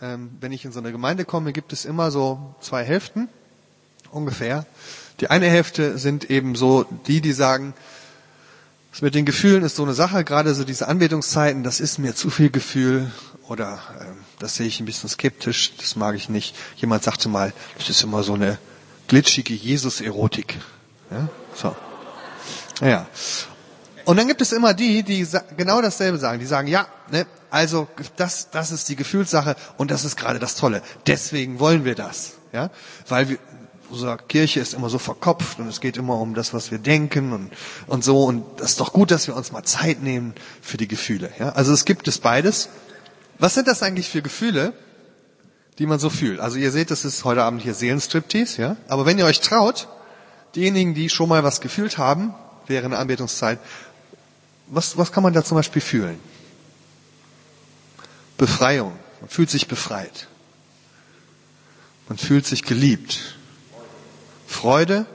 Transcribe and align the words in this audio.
ähm, 0.00 0.30
wenn 0.40 0.52
ich 0.52 0.64
in 0.64 0.72
so 0.72 0.78
eine 0.78 0.92
Gemeinde 0.92 1.24
komme, 1.24 1.52
gibt 1.52 1.72
es 1.72 1.84
immer 1.84 2.10
so 2.10 2.54
zwei 2.60 2.84
Hälften 2.84 3.28
ungefähr. 4.10 4.66
Die 5.20 5.30
eine 5.30 5.46
Hälfte 5.48 5.98
sind 5.98 6.30
eben 6.30 6.54
so 6.54 6.84
die, 7.06 7.20
die 7.20 7.32
sagen, 7.32 7.74
das 8.92 9.02
mit 9.02 9.14
den 9.14 9.26
Gefühlen 9.26 9.62
ist 9.62 9.76
so 9.76 9.82
eine 9.82 9.94
Sache, 9.94 10.24
gerade 10.24 10.54
so 10.54 10.64
diese 10.64 10.88
Anbetungszeiten, 10.88 11.62
das 11.62 11.80
ist 11.80 11.98
mir 11.98 12.14
zu 12.14 12.30
viel 12.30 12.50
Gefühl 12.50 13.10
oder 13.48 13.80
äh, 14.00 14.04
das 14.38 14.56
sehe 14.56 14.66
ich 14.66 14.80
ein 14.80 14.86
bisschen 14.86 15.08
skeptisch, 15.08 15.76
das 15.76 15.96
mag 15.96 16.14
ich 16.14 16.28
nicht. 16.28 16.54
Jemand 16.76 17.02
sagte 17.02 17.28
mal, 17.28 17.52
das 17.76 17.90
ist 17.90 18.02
immer 18.02 18.22
so 18.22 18.34
eine 18.34 18.58
glitschige 19.08 19.54
Jesus-Erotik. 19.54 20.58
Ja? 21.10 21.28
So. 21.54 21.76
Ja. 22.80 23.06
Und 24.08 24.16
dann 24.16 24.26
gibt 24.26 24.40
es 24.40 24.52
immer 24.52 24.72
die, 24.72 25.02
die 25.02 25.28
genau 25.58 25.82
dasselbe 25.82 26.16
sagen. 26.16 26.40
Die 26.40 26.46
sagen, 26.46 26.66
ja, 26.66 26.88
ne, 27.10 27.26
also 27.50 27.86
das, 28.16 28.48
das 28.48 28.70
ist 28.70 28.88
die 28.88 28.96
Gefühlssache 28.96 29.54
und 29.76 29.90
das 29.90 30.06
ist 30.06 30.16
gerade 30.16 30.38
das 30.38 30.54
Tolle. 30.54 30.80
Deswegen 31.06 31.60
wollen 31.60 31.84
wir 31.84 31.94
das. 31.94 32.32
Ja? 32.54 32.70
Weil 33.06 33.28
wir, 33.28 33.38
unsere 33.90 34.16
Kirche 34.16 34.60
ist 34.60 34.72
immer 34.72 34.88
so 34.88 34.98
verkopft 34.98 35.58
und 35.58 35.68
es 35.68 35.82
geht 35.82 35.98
immer 35.98 36.18
um 36.22 36.32
das, 36.32 36.54
was 36.54 36.70
wir 36.70 36.78
denken 36.78 37.34
und, 37.34 37.50
und 37.86 38.02
so. 38.02 38.24
Und 38.24 38.46
das 38.56 38.70
ist 38.70 38.80
doch 38.80 38.94
gut, 38.94 39.10
dass 39.10 39.26
wir 39.26 39.36
uns 39.36 39.52
mal 39.52 39.64
Zeit 39.64 40.02
nehmen 40.02 40.32
für 40.62 40.78
die 40.78 40.88
Gefühle. 40.88 41.30
Ja? 41.38 41.50
Also 41.50 41.74
es 41.74 41.84
gibt 41.84 42.08
es 42.08 42.16
beides. 42.16 42.70
Was 43.38 43.52
sind 43.52 43.68
das 43.68 43.82
eigentlich 43.82 44.08
für 44.08 44.22
Gefühle, 44.22 44.72
die 45.78 45.84
man 45.84 45.98
so 45.98 46.08
fühlt? 46.08 46.40
Also 46.40 46.56
ihr 46.56 46.72
seht, 46.72 46.90
das 46.90 47.04
ist 47.04 47.26
heute 47.26 47.42
Abend 47.42 47.60
hier 47.60 47.74
Seelenstriptease, 47.74 48.62
ja? 48.62 48.76
Aber 48.88 49.04
wenn 49.04 49.18
ihr 49.18 49.26
euch 49.26 49.40
traut, 49.40 49.86
diejenigen, 50.54 50.94
die 50.94 51.10
schon 51.10 51.28
mal 51.28 51.44
was 51.44 51.60
gefühlt 51.60 51.98
haben, 51.98 52.32
während 52.68 52.92
der 52.92 53.00
Anbetungszeit, 53.00 53.58
was, 54.70 54.96
was 54.96 55.12
kann 55.12 55.22
man 55.22 55.32
da 55.32 55.44
zum 55.44 55.56
Beispiel 55.56 55.82
fühlen? 55.82 56.20
Befreiung. 58.36 58.98
Man 59.20 59.28
fühlt 59.28 59.50
sich 59.50 59.66
befreit. 59.68 60.28
Man 62.08 62.18
fühlt 62.18 62.46
sich 62.46 62.62
geliebt. 62.62 63.36
Freude, 64.46 65.06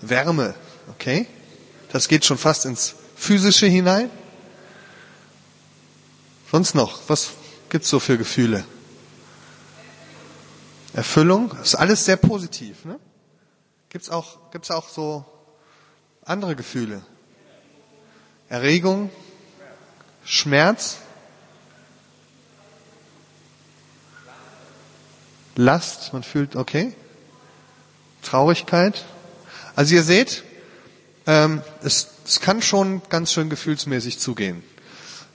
Wärme, 0.00 0.54
okay? 0.88 1.26
Das 1.90 2.08
geht 2.08 2.24
schon 2.24 2.38
fast 2.38 2.64
ins 2.64 2.94
Physische 3.16 3.66
hinein. 3.66 4.10
Sonst 6.50 6.74
noch, 6.74 7.00
was 7.08 7.30
gibt's 7.68 7.90
so 7.90 7.98
für 7.98 8.16
Gefühle? 8.16 8.64
Erfüllung, 10.92 11.52
ist 11.62 11.74
alles 11.74 12.04
sehr 12.04 12.16
positiv. 12.16 12.84
Ne? 12.84 12.98
Gibt's 13.90 14.08
auch, 14.08 14.50
gibt's 14.50 14.70
auch 14.70 14.88
so 14.88 15.24
andere 16.26 16.56
Gefühle? 16.56 17.02
Erregung, 18.48 19.10
Schmerz, 20.24 20.98
Last, 25.58 26.12
man 26.12 26.22
fühlt, 26.22 26.54
okay, 26.54 26.92
Traurigkeit. 28.22 29.04
Also 29.74 29.94
ihr 29.94 30.02
seht, 30.02 30.44
ähm, 31.26 31.62
es, 31.82 32.08
es 32.26 32.40
kann 32.40 32.60
schon 32.60 33.00
ganz 33.08 33.32
schön 33.32 33.48
gefühlsmäßig 33.48 34.18
zugehen 34.18 34.62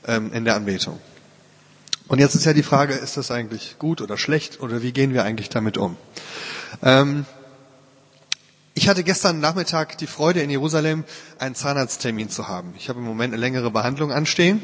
ähm, 0.06 0.32
in 0.32 0.46
der 0.46 0.56
Anbetung. 0.56 1.00
Und 2.08 2.20
jetzt 2.20 2.36
ist 2.36 2.46
ja 2.46 2.54
die 2.54 2.62
Frage, 2.62 2.94
ist 2.94 3.18
das 3.18 3.32
eigentlich 3.32 3.78
gut 3.80 4.02
oder 4.02 4.18
schlecht 4.18 4.60
oder 4.60 4.84
wie 4.84 4.92
gehen 4.92 5.14
wir 5.14 5.24
eigentlich 5.24 5.50
damit 5.50 5.78
um? 5.78 5.98
Ähm, 6.84 7.26
ich 8.82 8.90
hatte 8.90 9.04
gestern 9.04 9.40
Nachmittag 9.40 10.00
die 10.00 10.08
Freude 10.08 10.42
in 10.42 10.50
Jerusalem, 10.50 11.04
einen 11.38 11.54
Zahnarzttermin 11.54 12.32
zu 12.32 12.48
haben. 12.48 12.74
Ich 12.80 12.90
habe 12.90 12.98
im 12.98 13.06
Moment 13.06 13.32
eine 13.32 13.40
längere 13.40 13.70
Behandlung 13.70 14.12
anstehen. 14.12 14.60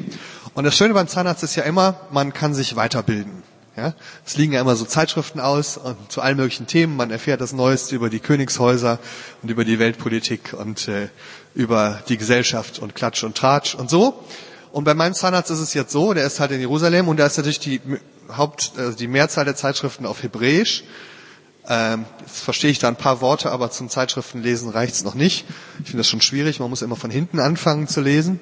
Und 0.54 0.64
das 0.64 0.76
Schöne 0.76 0.92
beim 0.92 1.06
Zahnarzt 1.06 1.44
ist 1.44 1.54
ja 1.54 1.62
immer, 1.62 2.00
man 2.10 2.32
kann 2.32 2.52
sich 2.52 2.74
weiterbilden. 2.74 3.44
Ja, 3.76 3.94
es 4.26 4.36
liegen 4.36 4.54
ja 4.54 4.60
immer 4.60 4.74
so 4.74 4.84
Zeitschriften 4.86 5.38
aus 5.38 5.78
zu 6.08 6.20
allen 6.20 6.36
möglichen 6.36 6.66
Themen. 6.66 6.96
Man 6.96 7.12
erfährt 7.12 7.40
das 7.40 7.52
Neueste 7.52 7.94
über 7.94 8.10
die 8.10 8.18
Königshäuser 8.18 8.98
und 9.44 9.50
über 9.52 9.64
die 9.64 9.78
Weltpolitik 9.78 10.52
und 10.52 10.88
äh, 10.88 11.10
über 11.54 12.02
die 12.08 12.16
Gesellschaft 12.16 12.80
und 12.80 12.96
Klatsch 12.96 13.22
und 13.22 13.36
Tratsch 13.36 13.76
und 13.76 13.88
so. 13.88 14.24
Und 14.72 14.82
bei 14.82 14.94
meinem 14.94 15.14
Zahnarzt 15.14 15.52
ist 15.52 15.60
es 15.60 15.74
jetzt 15.74 15.92
so, 15.92 16.12
der 16.12 16.26
ist 16.26 16.40
halt 16.40 16.50
in 16.50 16.58
Jerusalem 16.58 17.06
und 17.06 17.20
da 17.20 17.26
ist 17.26 17.36
natürlich 17.36 17.60
die 17.60 17.80
Haupt, 18.36 18.72
also 18.78 18.98
die 18.98 19.06
Mehrzahl 19.06 19.44
der 19.44 19.54
Zeitschriften 19.54 20.06
auf 20.06 20.24
Hebräisch. 20.24 20.82
Ähm, 21.68 22.06
jetzt 22.20 22.40
verstehe 22.40 22.70
ich 22.70 22.78
da 22.78 22.88
ein 22.88 22.96
paar 22.96 23.20
Worte, 23.20 23.52
aber 23.52 23.70
zum 23.70 23.90
Zeitschriftenlesen 23.90 24.70
reicht 24.70 24.94
es 24.94 25.04
noch 25.04 25.14
nicht. 25.14 25.44
Ich 25.80 25.86
finde 25.86 25.98
das 25.98 26.08
schon 26.08 26.22
schwierig. 26.22 26.60
Man 26.60 26.70
muss 26.70 26.80
immer 26.80 26.96
von 26.96 27.10
hinten 27.10 27.40
anfangen 27.40 27.86
zu 27.86 28.00
lesen. 28.00 28.40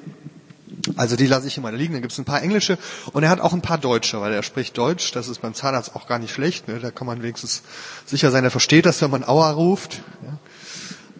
Also 0.97 1.16
die 1.16 1.26
lasse 1.26 1.48
ich 1.48 1.59
immer 1.59 1.72
liegen. 1.72 1.94
Dann 1.94 2.03
gibt 2.03 2.12
es 2.12 2.19
ein 2.19 2.25
paar 2.25 2.42
englische 2.42 2.78
und 3.12 3.25
er 3.25 3.31
hat 3.31 3.41
auch 3.41 3.53
ein 3.53 3.62
paar 3.62 3.78
deutsche, 3.78 4.20
weil 4.20 4.32
er 4.32 4.44
spricht 4.44 4.78
Deutsch. 4.78 5.10
Das 5.12 5.26
ist 5.26 5.41
beim 5.41 5.54
Zahnarzt 5.54 5.97
auch 5.97 6.06
gar 6.06 6.20
nicht 6.20 6.32
schlecht. 6.32 6.69
Ne? 6.69 6.78
Da 6.78 6.92
kann 6.92 7.06
man 7.06 7.22
wenigstens 7.22 7.62
sicher 8.04 8.31
sein, 8.31 8.44
er 8.44 8.53
versteht 8.53 8.86
das, 8.86 9.03
wenn 9.03 9.10
man 9.10 9.25
Aua 9.25 9.50
ruft. 9.50 10.03
Ja? 10.22 10.38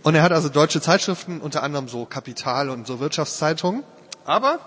Und 0.05 0.15
er 0.15 0.23
hat 0.23 0.31
also 0.31 0.49
deutsche 0.49 0.81
Zeitschriften, 0.81 1.41
unter 1.41 1.65
anderem 1.65 1.89
so 1.89 2.05
Kapital 2.05 2.71
und 2.71 2.87
so 2.87 3.01
Wirtschaftszeitungen. 3.01 3.83
Aber 4.25 4.61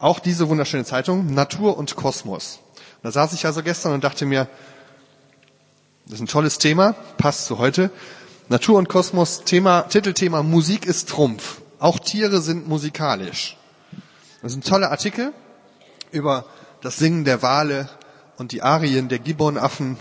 auch 0.00 0.18
diese 0.18 0.48
wunderschöne 0.48 0.84
Zeitung, 0.84 1.32
Natur 1.32 1.78
und 1.78 1.94
Kosmos. 1.94 2.58
Und 2.96 3.04
da 3.04 3.12
saß 3.12 3.32
ich 3.34 3.46
also 3.46 3.62
gestern 3.62 3.92
und 3.92 4.02
dachte 4.02 4.26
mir, 4.26 4.48
das 6.06 6.14
ist 6.14 6.20
ein 6.20 6.26
tolles 6.26 6.58
Thema, 6.58 6.94
passt 7.16 7.46
zu 7.46 7.58
heute. 7.58 7.90
Natur 8.48 8.78
und 8.78 8.90
Kosmos, 8.90 9.44
Thema, 9.44 9.82
Titelthema 9.82 10.42
Musik 10.42 10.84
ist 10.84 11.08
Trumpf. 11.08 11.62
Auch 11.78 11.98
Tiere 11.98 12.42
sind 12.42 12.68
musikalisch. 12.68 13.56
Das 14.42 14.52
ist 14.52 14.58
ein 14.58 14.62
toller 14.62 14.90
Artikel 14.90 15.32
über 16.10 16.44
das 16.82 16.98
Singen 16.98 17.24
der 17.24 17.40
Wale 17.40 17.88
und 18.36 18.52
die 18.52 18.62
Arien 18.62 19.08
der 19.08 19.18
Gibbonaffen 19.18 19.96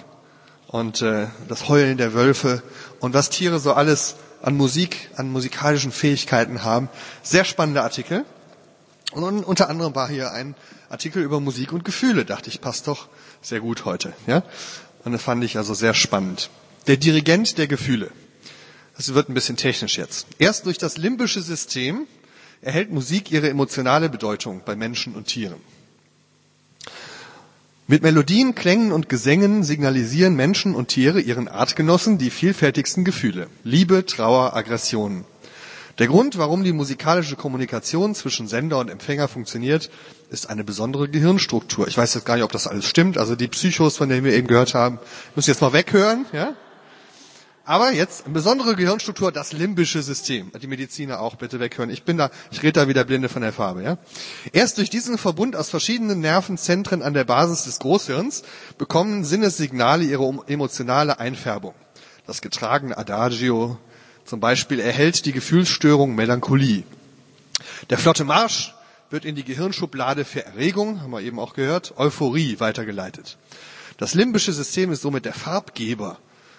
und 0.68 1.02
äh, 1.02 1.28
das 1.48 1.70
Heulen 1.70 1.98
der 1.98 2.14
Wölfe 2.14 2.62
und 3.00 3.14
was 3.14 3.30
Tiere 3.30 3.60
so 3.60 3.74
alles 3.74 4.16
an 4.42 4.58
Musik, 4.58 5.10
an 5.16 5.32
musikalischen 5.32 5.94
Fähigkeiten 5.94 6.64
haben. 6.66 6.90
Sehr 7.22 7.46
spannender 7.46 7.84
Artikel. 7.84 8.26
Und 9.14 9.46
unter 9.46 9.70
anderem 9.70 9.96
war 9.96 10.10
hier 10.10 10.34
ein 10.34 10.56
Artikel 10.90 11.24
über 11.24 11.40
Musik 11.40 11.72
und 11.72 11.86
Gefühle. 11.86 12.26
Dachte 12.26 12.50
ich, 12.50 12.60
passt 12.60 12.88
doch 12.88 13.08
sehr 13.42 13.62
gut 13.62 13.86
heute. 13.86 14.12
Ja? 14.28 14.44
Und 15.04 15.12
das 15.12 15.22
fand 15.22 15.44
ich 15.44 15.58
also 15.58 15.74
sehr 15.74 15.94
spannend. 15.94 16.50
Der 16.88 16.98
Dirigent 16.98 17.58
der 17.58 17.68
Gefühle. 17.68 18.12
Das 18.96 19.14
wird 19.14 19.30
ein 19.30 19.34
bisschen 19.34 19.58
technisch 19.58 19.98
jetzt. 19.98 20.28
Erst 20.38 20.66
durch 20.66 20.78
das 20.78 20.98
limbische 20.98 21.42
System 21.42 22.08
erhält 22.62 22.92
Musik 22.92 23.32
ihre 23.32 23.50
emotionale 23.50 24.10
Bedeutung 24.10 24.62
bei 24.66 24.76
Menschen 24.76 25.16
und 25.16 25.28
Tieren. 25.28 25.60
Mit 27.88 28.02
Melodien, 28.02 28.56
Klängen 28.56 28.94
und 28.94 29.10
Gesängen 29.10 29.64
signalisieren 29.64 30.36
Menschen 30.36 30.74
und 30.74 30.88
Tiere 30.88 31.20
ihren 31.20 31.50
Artgenossen 31.50 32.18
die 32.18 32.30
vielfältigsten 32.30 33.04
Gefühle. 33.04 33.48
Liebe, 33.66 34.06
Trauer, 34.06 34.56
Aggressionen. 34.56 35.26
Der 36.00 36.08
Grund, 36.08 36.40
warum 36.40 36.64
die 36.64 36.74
musikalische 36.74 37.36
Kommunikation 37.36 38.16
zwischen 38.16 38.48
Sender 38.48 38.80
und 38.80 38.90
Empfänger 38.90 39.28
funktioniert, 39.28 39.92
ist 40.32 40.50
eine 40.50 40.64
besondere 40.64 41.08
Gehirnstruktur. 41.08 41.88
Ich 41.88 41.98
weiß 41.98 42.16
jetzt 42.16 42.26
gar 42.26 42.36
nicht, 42.36 42.44
ob 42.44 42.52
das 42.52 42.66
alles 42.66 42.88
stimmt. 42.88 43.20
Also 43.20 43.36
die 43.36 43.48
Psychos, 43.48 43.98
von 43.98 44.10
denen 44.10 44.26
wir 44.26 44.34
eben 44.34 44.48
gehört 44.48 44.74
haben, 44.74 44.98
müssen 45.36 45.52
jetzt 45.52 45.62
mal 45.62 45.72
weghören. 45.72 46.26
Ja? 46.34 46.56
Aber 47.66 47.94
jetzt 47.94 48.26
eine 48.26 48.34
besondere 48.34 48.76
Gehirnstruktur, 48.76 49.32
das 49.32 49.54
limbische 49.54 50.02
System. 50.02 50.52
Die 50.60 50.66
Mediziner 50.68 51.20
auch 51.20 51.36
bitte 51.36 51.60
weghören. 51.60 51.92
Ich 51.92 52.04
bin 52.04 52.18
da, 52.18 52.32
ich 52.52 52.64
rede 52.64 52.82
da 52.82 52.88
wieder 52.88 53.04
blinde 53.04 53.30
von 53.30 53.44
der 53.44 53.54
Farbe. 53.54 53.84
Ja? 53.84 54.00
Erst 54.52 54.80
durch 54.80 54.90
diesen 54.90 55.20
Verbund 55.20 55.56
aus 55.56 55.70
verschiedenen 55.70 56.22
Nervenzentren 56.22 57.04
an 57.04 57.14
der 57.14 57.24
Basis 57.24 57.66
des 57.66 57.78
Großhirns 57.78 58.42
bekommen 58.80 59.24
Sinnessignale 59.24 60.04
ihre 60.04 60.40
emotionale 60.48 61.20
Einfärbung. 61.20 61.76
Das 62.26 62.42
getragene 62.42 62.98
Adagio 62.98 63.78
zum 64.26 64.40
Beispiel 64.40 64.80
erhält 64.80 65.26
die 65.26 65.32
Gefühlsstörung 65.32 66.16
Melancholie. 66.16 66.84
Der 67.90 67.98
flotte 67.98 68.24
Marsch 68.24 68.74
wird 69.10 69.26
in 69.26 69.36
die 69.36 69.44
Gehirnschublade 69.44 70.26
für 70.26 70.46
Erregung, 70.46 71.02
haben 71.02 71.12
wir 71.12 71.22
eben 71.22 71.40
auch 71.40 71.54
gehört, 71.54 71.94
Euphorie 71.98 72.60
weitergeleitet. 72.60 73.38
Das 73.98 74.16
limbische 74.16 74.54
System 74.54 74.92
ist 74.92 75.02
somit 75.02 75.26
der 75.26 75.34
Farbgeber 75.34 76.18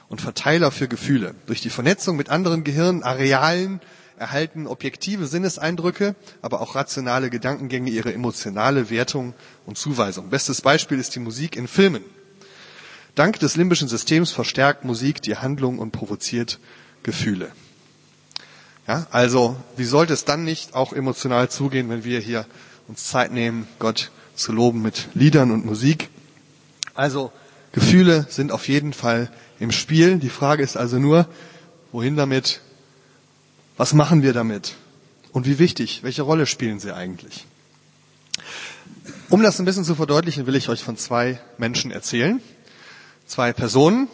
und 0.09 0.21
Verteiler 0.21 0.71
für 0.71 0.87
Gefühle. 0.87 1.35
Durch 1.47 1.61
die 1.61 1.71
Vernetzung 1.71 2.17
mit 2.17 2.31
anderen 2.31 2.63
Gehirnarealen 2.63 3.81
erhalten 4.17 4.67
objektive 4.67 5.27
Sinneseindrücke, 5.27 6.15
aber 6.43 6.61
auch 6.61 6.77
rationale 6.77 7.31
Gedankengänge 7.31 7.91
ihre 7.91 8.15
emotionale 8.15 8.91
Wertung 8.91 9.35
und 9.67 9.77
Zuweisung. 9.77 10.31
Bestes 10.31 10.61
Beispiel 10.61 10.99
ist 11.01 11.15
die 11.17 11.21
Musik 11.21 11.57
in 11.57 11.67
Filmen. 11.67 12.05
Dank 13.15 13.39
des 13.41 13.57
limbischen 13.57 13.89
Systems 13.89 14.31
verstärkt 14.31 14.85
Musik 14.85 15.23
die 15.23 15.37
Handlung 15.37 15.79
und 15.79 15.91
provoziert 15.91 16.59
Gefühle. 17.03 17.51
Ja, 18.87 19.07
also, 19.11 19.57
wie 19.77 19.85
sollte 19.85 20.13
es 20.13 20.27
dann 20.27 20.45
nicht 20.45 20.75
auch 20.75 20.93
emotional 20.93 21.49
zugehen, 21.49 21.89
wenn 21.89 22.05
wir 22.05 22.21
hier 22.21 22.45
uns 22.87 23.05
Zeit 23.05 23.33
nehmen, 23.33 23.67
Gott 23.79 24.11
zu 24.37 24.53
loben 24.53 24.83
mit 24.83 25.09
Liedern 25.15 25.51
und 25.53 25.65
Musik? 25.65 26.11
Also, 26.95 27.33
Gefühle 27.73 28.27
sind 28.29 28.53
auf 28.53 28.69
jeden 28.69 28.93
Fall 28.93 29.31
im 29.59 29.73
Spiel. 29.73 30.19
Die 30.19 30.29
Frage 30.29 30.63
ist 30.63 30.77
also 30.77 30.99
nur, 30.99 31.27
wohin 31.93 32.17
damit? 32.17 32.61
Was 33.79 33.95
machen 33.95 34.23
wir 34.23 34.35
damit? 34.35 34.75
Und 35.33 35.47
wie 35.47 35.59
wichtig? 35.59 36.03
Welche 36.03 36.23
Rolle 36.23 36.45
spielen 36.45 36.79
sie 36.79 36.95
eigentlich? 36.95 37.47
Um 39.31 39.43
das 39.43 39.59
ein 39.59 39.65
bisschen 39.65 39.85
zu 39.85 39.95
verdeutlichen, 39.95 40.47
will 40.47 40.57
ich 40.57 40.69
euch 40.69 40.85
von 40.85 40.99
zwei 40.99 41.41
Menschen 41.57 41.91
erzählen. 41.91 42.43
Zwei 43.27 43.55
Personen. 43.55 44.09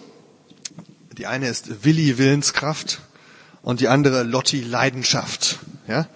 Die 1.18 1.26
eine 1.26 1.48
ist 1.48 1.84
Willi 1.84 2.18
Willenskraft 2.18 3.00
und 3.62 3.80
die 3.80 3.88
andere 3.88 4.22
Lotti 4.22 4.60
Leidenschaft. 4.60 5.58
Ja? 5.86 6.06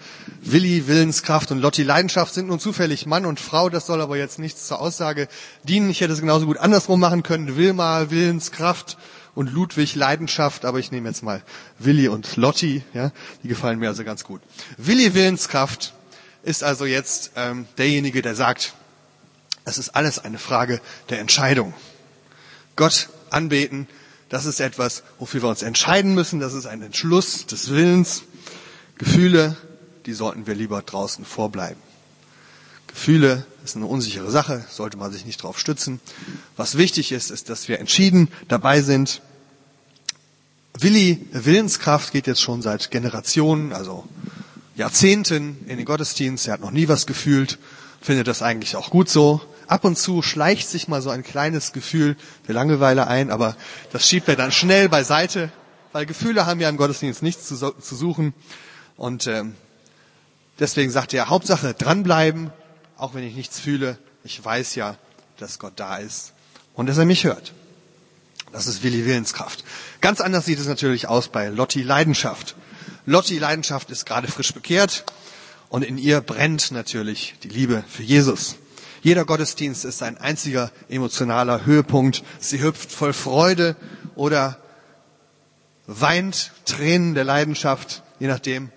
Willi 0.41 0.87
Willenskraft 0.87 1.51
und 1.51 1.59
Lotti 1.59 1.83
Leidenschaft 1.83 2.35
sind 2.35 2.49
nun 2.49 2.61
zufällig 2.61 3.07
Mann 3.07 3.27
und 3.27 3.41
Frau. 3.41 3.69
Das 3.69 3.87
soll 3.87 4.01
aber 4.01 4.17
jetzt 4.17 4.39
nichts 4.39 4.67
zur 4.67 4.81
Aussage 4.81 5.29
dienen. 5.63 5.91
Ich 5.91 6.01
hätte 6.01 6.13
es 6.13 6.21
genauso 6.21 6.47
gut 6.47 6.59
andersrum 6.59 7.01
machen 7.01 7.23
können. 7.23 7.57
Wilma 7.57 8.11
Willenskraft 8.11 8.97
und 9.35 9.53
Ludwig 9.53 9.95
Leidenschaft, 9.95 10.65
aber 10.65 10.79
ich 10.79 10.93
nehme 10.93 11.09
jetzt 11.09 11.23
mal 11.23 11.43
Willi 11.79 12.09
und 12.09 12.37
Lotti. 12.37 12.83
Ja? 12.95 13.11
Die 13.43 13.49
gefallen 13.49 13.79
mir 13.79 13.89
also 13.89 14.05
ganz 14.05 14.25
gut. 14.25 14.41
Willi 14.77 15.15
Willenskraft 15.15 15.95
ist 16.43 16.63
also 16.63 16.85
jetzt 16.85 17.33
ähm, 17.37 17.67
derjenige, 17.79 18.23
der 18.23 18.35
sagt, 18.35 18.75
es 19.65 19.79
ist 19.79 19.97
alles 19.97 20.19
eine 20.19 20.39
Frage 20.39 20.81
der 21.09 21.21
Entscheidung. 21.21 21.73
Gott 22.77 23.09
anbeten, 23.31 23.89
das 24.35 24.47
ist 24.47 24.59
etwas, 24.59 25.05
wofür 25.21 25.43
wir 25.43 25.49
uns 25.49 25.63
entscheiden 25.63 26.13
müssen. 26.13 26.41
Das 26.41 26.55
ist 26.55 26.67
ein 26.67 26.83
Entschluss 26.83 27.47
des 27.47 27.71
Willens. 27.71 28.25
Gefühle, 28.99 29.57
die 30.07 30.13
sollten 30.13 30.49
wir 30.49 30.57
lieber 30.57 30.83
draußen 30.83 31.25
vorbleiben. 31.25 31.81
Gefühle 32.89 33.47
ist 33.63 33.77
eine 33.77 33.87
unsichere 33.87 34.33
Sache, 34.33 34.65
sollte 34.69 34.97
man 34.97 35.13
sich 35.13 35.25
nicht 35.25 35.41
darauf 35.41 35.61
stützen. 35.61 36.01
Was 36.57 36.77
wichtig 36.77 37.13
ist, 37.13 37.31
ist, 37.31 37.49
dass 37.49 37.69
wir 37.69 37.79
entschieden 37.79 38.27
dabei 38.49 38.83
sind. 38.83 39.23
Willi 40.81 41.25
Willenskraft 41.31 42.11
geht 42.13 42.27
jetzt 42.27 42.43
schon 42.43 42.61
seit 42.61 42.91
Generationen, 42.91 43.73
also 43.73 44.05
Jahrzehnten 44.75 45.59
in 45.69 45.77
den 45.77 45.87
Gottesdienst. 45.87 46.49
Er 46.49 46.55
hat 46.55 46.61
noch 46.61 46.73
nie 46.73 46.89
was 46.89 47.07
gefühlt, 47.07 47.61
findet 48.01 48.27
das 48.27 48.43
eigentlich 48.43 48.75
auch 48.75 48.91
gut 48.91 49.09
so. 49.09 49.41
Ab 49.67 49.85
und 49.85 49.97
zu 49.97 50.23
schleicht 50.23 50.69
sich 50.69 50.89
mal 50.89 51.03
so 51.03 51.11
ein 51.11 51.23
kleines 51.23 51.73
Gefühl 51.73 52.17
der 52.47 52.55
Langeweile 52.55 53.07
ein, 53.07 53.31
aber 53.31 53.57
das 53.93 54.09
schiebt 54.09 54.29
er 54.29 54.37
dann 54.37 54.53
schnell 54.53 54.89
beiseite, 54.89 55.51
weil 55.93 56.07
Gefühle 56.07 56.47
haben 56.47 56.61
ja 56.61 56.69
im 56.69 56.77
Gottesdienst 56.77 57.23
nichts 57.23 57.49
zu, 57.49 57.57
zu 57.57 57.97
suchen. 57.97 58.35
Und 58.97 59.27
ähm, 59.27 59.55
deswegen 60.59 60.91
sagt 60.91 61.15
er, 61.15 61.29
Hauptsache 61.29 61.75
dranbleiben, 61.75 62.51
auch 62.97 63.15
wenn 63.15 63.25
ich 63.25 63.35
nichts 63.35 63.59
fühle. 63.59 63.99
Ich 64.23 64.43
weiß 64.45 64.75
ja, 64.75 64.97
dass 65.39 65.59
Gott 65.59 65.75
da 65.77 65.97
ist 65.97 66.33
und 66.75 66.87
dass 66.87 66.99
er 66.99 67.05
mich 67.05 67.25
hört. 67.25 67.53
Das 68.53 68.67
ist 68.67 68.83
Willi 68.83 69.05
Willenskraft. 69.05 69.65
Ganz 70.01 70.21
anders 70.21 70.45
sieht 70.45 70.61
es 70.61 70.69
natürlich 70.69 71.09
aus 71.09 71.29
bei 71.29 71.49
Lotti 71.49 71.83
Leidenschaft. 71.83 72.55
Lotti 73.07 73.39
Leidenschaft 73.39 73.91
ist 73.91 74.07
gerade 74.07 74.29
frisch 74.29 74.55
bekehrt 74.55 75.05
und 75.69 75.83
in 75.85 75.99
ihr 75.99 76.21
brennt 76.21 76.71
natürlich 76.71 77.35
die 77.43 77.49
Liebe 77.49 77.85
für 77.89 78.03
Jesus. 78.03 78.57
Jeder 79.05 79.27
Gottesdienst 79.27 79.85
ist 79.85 80.03
ein 80.03 80.17
einziger 80.17 80.71
emotionaler 80.89 81.67
Höhepunkt. 81.67 82.25
Sie 82.41 82.63
hüpft 82.63 82.91
voll 82.91 83.13
Freude 83.13 83.77
oder 84.15 84.57
weint 85.87 86.53
Tränen 86.65 87.13
der 87.15 87.25
Leidenschaft, 87.25 88.03
je 88.19 88.29
nachdem, 88.29 88.71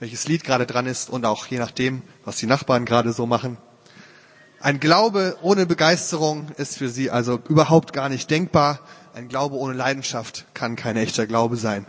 welches 0.00 0.26
Lied 0.26 0.42
gerade 0.42 0.64
dran 0.64 0.86
ist 0.86 1.10
und 1.10 1.26
auch 1.26 1.44
je 1.48 1.58
nachdem, 1.58 2.00
was 2.24 2.38
die 2.38 2.46
Nachbarn 2.46 2.86
gerade 2.86 3.12
so 3.12 3.26
machen. 3.26 3.58
Ein 4.58 4.80
Glaube 4.80 5.36
ohne 5.42 5.66
Begeisterung 5.66 6.46
ist 6.56 6.78
für 6.78 6.88
sie 6.88 7.10
also 7.10 7.38
überhaupt 7.50 7.92
gar 7.92 8.08
nicht 8.08 8.30
denkbar. 8.30 8.80
Ein 9.12 9.28
Glaube 9.28 9.56
ohne 9.56 9.74
Leidenschaft 9.74 10.46
kann 10.54 10.76
kein 10.76 10.96
echter 10.96 11.26
Glaube 11.26 11.58
sein. 11.58 11.84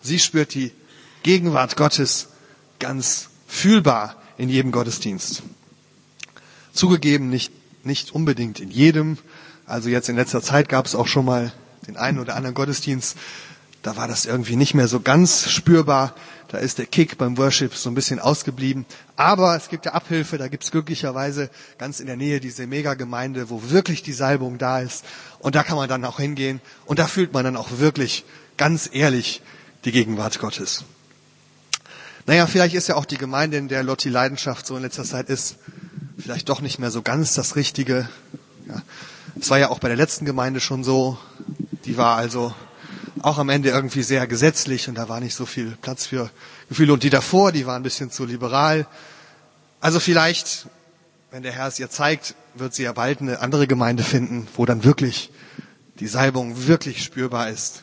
Sie 0.00 0.18
spürt 0.20 0.54
die 0.54 0.72
Gegenwart 1.22 1.76
Gottes 1.76 2.28
ganz 2.78 3.28
fühlbar 3.46 4.16
in 4.38 4.48
jedem 4.48 4.72
Gottesdienst. 4.72 5.42
Zugegeben 6.76 7.28
nicht, 7.30 7.52
nicht 7.84 8.12
unbedingt 8.12 8.60
in 8.60 8.70
jedem. 8.70 9.18
Also 9.66 9.88
jetzt 9.88 10.08
in 10.08 10.16
letzter 10.16 10.42
Zeit 10.42 10.68
gab 10.68 10.86
es 10.86 10.94
auch 10.94 11.08
schon 11.08 11.24
mal 11.24 11.52
den 11.86 11.96
einen 11.96 12.18
oder 12.18 12.36
anderen 12.36 12.54
Gottesdienst, 12.54 13.16
da 13.86 13.96
war 13.96 14.08
das 14.08 14.26
irgendwie 14.26 14.56
nicht 14.56 14.74
mehr 14.74 14.88
so 14.88 14.98
ganz 14.98 15.48
spürbar. 15.48 16.12
Da 16.48 16.58
ist 16.58 16.78
der 16.78 16.86
Kick 16.86 17.18
beim 17.18 17.38
Worship 17.38 17.72
so 17.72 17.88
ein 17.88 17.94
bisschen 17.94 18.18
ausgeblieben. 18.18 18.84
Aber 19.14 19.56
es 19.56 19.68
gibt 19.68 19.86
ja 19.86 19.92
Abhilfe, 19.92 20.38
da 20.38 20.48
gibt 20.48 20.64
es 20.64 20.72
glücklicherweise 20.72 21.50
ganz 21.78 22.00
in 22.00 22.06
der 22.06 22.16
Nähe 22.16 22.40
diese 22.40 22.66
Megagemeinde, 22.66 23.48
wo 23.48 23.70
wirklich 23.70 24.02
die 24.02 24.12
Salbung 24.12 24.58
da 24.58 24.80
ist. 24.80 25.04
Und 25.38 25.54
da 25.54 25.62
kann 25.62 25.76
man 25.76 25.88
dann 25.88 26.04
auch 26.04 26.18
hingehen. 26.18 26.60
Und 26.84 26.98
da 26.98 27.06
fühlt 27.06 27.32
man 27.32 27.44
dann 27.44 27.56
auch 27.56 27.78
wirklich 27.78 28.24
ganz 28.56 28.90
ehrlich 28.92 29.40
die 29.84 29.92
Gegenwart 29.92 30.40
Gottes. 30.40 30.84
Naja, 32.26 32.48
vielleicht 32.48 32.74
ist 32.74 32.88
ja 32.88 32.96
auch 32.96 33.04
die 33.04 33.18
Gemeinde, 33.18 33.56
in 33.56 33.68
der 33.68 33.84
Lotti 33.84 34.08
Leidenschaft 34.08 34.66
so 34.66 34.76
in 34.76 34.82
letzter 34.82 35.04
Zeit 35.04 35.30
ist, 35.30 35.58
vielleicht 36.18 36.48
doch 36.48 36.60
nicht 36.60 36.78
mehr 36.78 36.90
so 36.90 37.02
ganz 37.02 37.34
das 37.34 37.56
Richtige. 37.56 38.08
Ja. 38.68 38.82
Es 39.40 39.50
war 39.50 39.58
ja 39.58 39.70
auch 39.70 39.78
bei 39.78 39.88
der 39.88 39.96
letzten 39.96 40.24
Gemeinde 40.24 40.60
schon 40.60 40.82
so. 40.82 41.18
Die 41.84 41.96
war 41.96 42.16
also 42.16 42.54
auch 43.20 43.38
am 43.38 43.48
Ende 43.48 43.70
irgendwie 43.70 44.02
sehr 44.02 44.26
gesetzlich 44.26 44.88
und 44.88 44.94
da 44.94 45.08
war 45.08 45.20
nicht 45.20 45.34
so 45.34 45.46
viel 45.46 45.76
Platz 45.82 46.06
für 46.06 46.30
Gefühle. 46.68 46.92
Und 46.92 47.02
die 47.02 47.10
davor, 47.10 47.52
die 47.52 47.66
waren 47.66 47.76
ein 47.76 47.82
bisschen 47.82 48.10
zu 48.10 48.24
liberal. 48.24 48.86
Also 49.80 50.00
vielleicht, 50.00 50.66
wenn 51.30 51.42
der 51.42 51.52
Herr 51.52 51.68
es 51.68 51.78
ihr 51.78 51.90
zeigt, 51.90 52.34
wird 52.54 52.74
sie 52.74 52.84
ja 52.84 52.92
bald 52.92 53.20
eine 53.20 53.40
andere 53.40 53.66
Gemeinde 53.66 54.02
finden, 54.02 54.48
wo 54.56 54.64
dann 54.64 54.84
wirklich 54.84 55.30
die 56.00 56.08
Salbung 56.08 56.66
wirklich 56.66 57.02
spürbar 57.02 57.50
ist. 57.50 57.82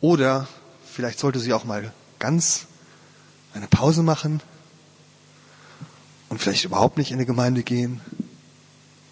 Oder 0.00 0.46
vielleicht 0.90 1.18
sollte 1.18 1.38
sie 1.38 1.54
auch 1.54 1.64
mal 1.64 1.92
ganz 2.18 2.66
eine 3.54 3.66
Pause 3.66 4.02
machen 4.02 4.40
und 6.34 6.40
vielleicht 6.40 6.64
überhaupt 6.64 6.98
nicht 6.98 7.12
in 7.12 7.20
die 7.20 7.26
Gemeinde 7.26 7.62
gehen. 7.62 8.00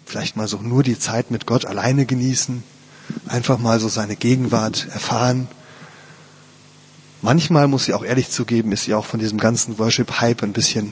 Vielleicht 0.05 0.35
mal 0.35 0.49
so 0.49 0.57
nur 0.57 0.83
die 0.83 0.99
Zeit 0.99 1.31
mit 1.31 1.45
Gott 1.45 1.63
alleine 1.65 2.05
genießen 2.05 2.63
einfach 3.27 3.59
mal 3.59 3.79
so 3.79 3.87
seine 3.87 4.17
Gegenwart 4.17 4.89
erfahren. 4.91 5.47
Manchmal 7.21 7.69
muss 7.69 7.85
sie 7.85 7.93
auch 7.93 8.03
ehrlich 8.03 8.29
zugeben, 8.29 8.73
ist 8.73 8.83
sie 8.83 8.93
auch 8.93 9.05
von 9.05 9.21
diesem 9.21 9.37
ganzen 9.37 9.79
Worship-Hype 9.79 10.43
ein 10.43 10.51
bisschen 10.51 10.91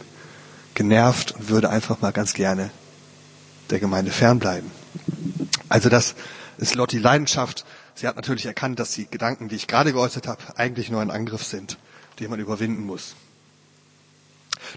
genervt 0.74 1.33
und 1.33 1.50
würde 1.50 1.69
einfach 1.69 2.00
mal 2.00 2.13
ganz 2.13 2.33
gerne 2.33 2.72
der 3.69 3.81
Gemeinde 3.81 4.12
fernbleiben. 4.12 4.72
Also 5.68 5.89
das 5.89 6.16
ist 6.60 6.75
Lotti 6.75 6.98
Leidenschaft. 6.98 7.66
Sie 7.94 8.07
hat 8.07 8.16
natürlich 8.16 8.45
erkannt, 8.45 8.80
dass 8.80 8.94
die 8.94 9.06
Gedanken, 9.06 9.50
die 9.50 9.57
ich 9.57 9.68
gerade 9.68 9.92
geäußert 9.92 10.30
habe, 10.30 10.42
eigentlich 10.56 10.89
nur 10.89 11.01
ein 11.01 11.12
Angriff 11.12 11.44
sind, 11.44 11.78
den 12.22 12.30
man 12.30 12.39
überwinden 12.39 12.86
muss. 12.86 13.16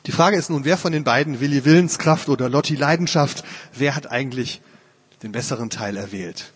Die 0.07 0.13
Frage 0.13 0.37
ist 0.37 0.51
nun, 0.51 0.65
wer 0.65 0.77
von 0.77 0.93
den 0.93 1.05
beiden, 1.05 1.41
Willi 1.41 1.65
Willenskraft 1.65 2.29
oder 2.29 2.49
Lotti 2.49 2.75
Leidenschaft, 2.75 3.45
wer 3.73 3.95
hat 3.95 4.11
eigentlich 4.11 4.61
den 5.23 5.33
besseren 5.33 5.71
Teil 5.71 5.97
erwählt? 5.97 6.53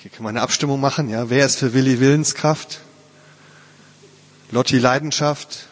Hier 0.00 0.10
kann 0.10 0.24
man 0.24 0.36
eine 0.36 0.42
Abstimmung 0.42 0.82
machen. 0.82 1.08
Ja, 1.08 1.30
wer 1.30 1.46
ist 1.46 1.56
für 1.56 1.72
Willi 1.72 1.98
Willenskraft? 1.98 2.80
Lotti 4.50 4.78
Leidenschaft? 4.78 5.66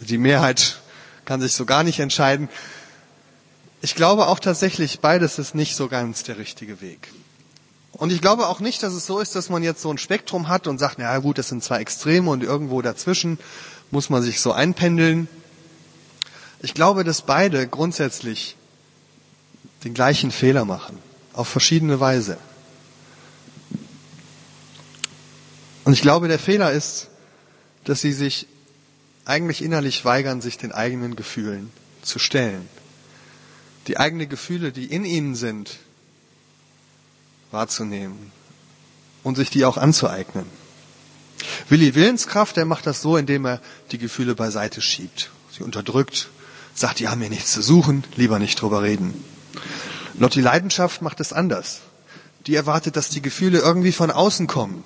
Die 0.00 0.18
Mehrheit 0.18 0.80
kann 1.24 1.40
sich 1.40 1.52
so 1.54 1.64
gar 1.66 1.84
nicht 1.84 2.00
entscheiden. 2.00 2.48
Ich 3.80 3.94
glaube 3.94 4.26
auch 4.26 4.40
tatsächlich, 4.40 4.98
beides 5.00 5.38
ist 5.38 5.54
nicht 5.54 5.76
so 5.76 5.86
ganz 5.88 6.24
der 6.24 6.36
richtige 6.36 6.80
Weg. 6.80 7.12
Und 7.94 8.10
ich 8.10 8.20
glaube 8.20 8.48
auch 8.48 8.60
nicht, 8.60 8.82
dass 8.82 8.92
es 8.92 9.06
so 9.06 9.20
ist, 9.20 9.36
dass 9.36 9.48
man 9.48 9.62
jetzt 9.62 9.80
so 9.80 9.90
ein 9.90 9.98
Spektrum 9.98 10.48
hat 10.48 10.66
und 10.66 10.78
sagt, 10.78 10.98
na 10.98 11.16
gut, 11.18 11.38
das 11.38 11.48
sind 11.48 11.62
zwei 11.62 11.78
Extreme 11.78 12.28
und 12.30 12.42
irgendwo 12.42 12.82
dazwischen 12.82 13.38
muss 13.90 14.10
man 14.10 14.22
sich 14.22 14.40
so 14.40 14.52
einpendeln. 14.52 15.28
Ich 16.60 16.74
glaube, 16.74 17.04
dass 17.04 17.22
beide 17.22 17.68
grundsätzlich 17.68 18.56
den 19.84 19.94
gleichen 19.94 20.32
Fehler 20.32 20.64
machen 20.64 20.98
auf 21.32 21.46
verschiedene 21.48 22.00
Weise. 22.00 22.36
Und 25.84 25.92
ich 25.92 26.02
glaube, 26.02 26.28
der 26.28 26.38
Fehler 26.38 26.72
ist, 26.72 27.08
dass 27.84 28.00
sie 28.00 28.12
sich 28.12 28.48
eigentlich 29.24 29.62
innerlich 29.62 30.04
weigern, 30.04 30.40
sich 30.40 30.58
den 30.58 30.72
eigenen 30.72 31.14
Gefühlen 31.14 31.70
zu 32.02 32.18
stellen. 32.18 32.68
Die 33.86 33.98
eigenen 33.98 34.28
Gefühle, 34.28 34.72
die 34.72 34.86
in 34.86 35.04
ihnen 35.04 35.34
sind, 35.34 35.78
wahrzunehmen 37.54 38.30
und 39.22 39.36
sich 39.36 39.48
die 39.48 39.64
auch 39.64 39.78
anzueignen. 39.78 40.44
Willi 41.70 41.94
Willenskraft, 41.94 42.56
der 42.56 42.66
macht 42.66 42.86
das 42.86 43.00
so, 43.00 43.16
indem 43.16 43.46
er 43.46 43.60
die 43.90 43.98
Gefühle 43.98 44.34
beiseite 44.34 44.82
schiebt, 44.82 45.30
sie 45.50 45.62
unterdrückt, 45.62 46.28
sagt, 46.74 46.98
die 46.98 47.08
haben 47.08 47.20
hier 47.20 47.30
nichts 47.30 47.52
zu 47.52 47.62
suchen, 47.62 48.04
lieber 48.16 48.38
nicht 48.38 48.60
drüber 48.60 48.82
reden. 48.82 49.24
Lotti 50.18 50.40
Leidenschaft 50.40 51.02
macht 51.02 51.20
es 51.20 51.32
anders. 51.32 51.80
Die 52.46 52.54
erwartet, 52.54 52.96
dass 52.96 53.08
die 53.08 53.22
Gefühle 53.22 53.58
irgendwie 53.60 53.92
von 53.92 54.10
außen 54.10 54.46
kommen. 54.46 54.84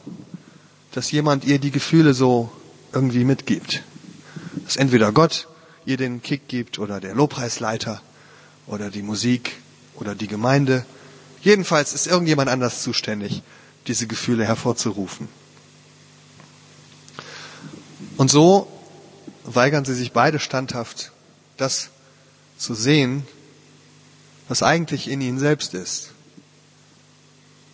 Dass 0.92 1.10
jemand 1.10 1.44
ihr 1.44 1.58
die 1.58 1.70
Gefühle 1.70 2.14
so 2.14 2.50
irgendwie 2.92 3.24
mitgibt. 3.24 3.82
Dass 4.64 4.76
entweder 4.76 5.12
Gott 5.12 5.48
ihr 5.84 5.96
den 5.96 6.22
Kick 6.22 6.48
gibt 6.48 6.78
oder 6.78 7.00
der 7.00 7.14
Lobpreisleiter 7.14 8.00
oder 8.66 8.90
die 8.90 9.02
Musik 9.02 9.56
oder 9.96 10.14
die 10.14 10.28
Gemeinde. 10.28 10.84
Jedenfalls 11.48 11.94
ist 11.94 12.06
irgendjemand 12.06 12.50
anders 12.50 12.82
zuständig, 12.82 13.40
diese 13.86 14.06
Gefühle 14.06 14.44
hervorzurufen. 14.44 15.28
Und 18.18 18.30
so 18.30 18.70
weigern 19.44 19.86
sie 19.86 19.94
sich 19.94 20.12
beide 20.12 20.40
standhaft, 20.40 21.10
das 21.56 21.88
zu 22.58 22.74
sehen, 22.74 23.26
was 24.48 24.62
eigentlich 24.62 25.08
in 25.08 25.22
ihnen 25.22 25.38
selbst 25.38 25.72
ist. 25.72 26.10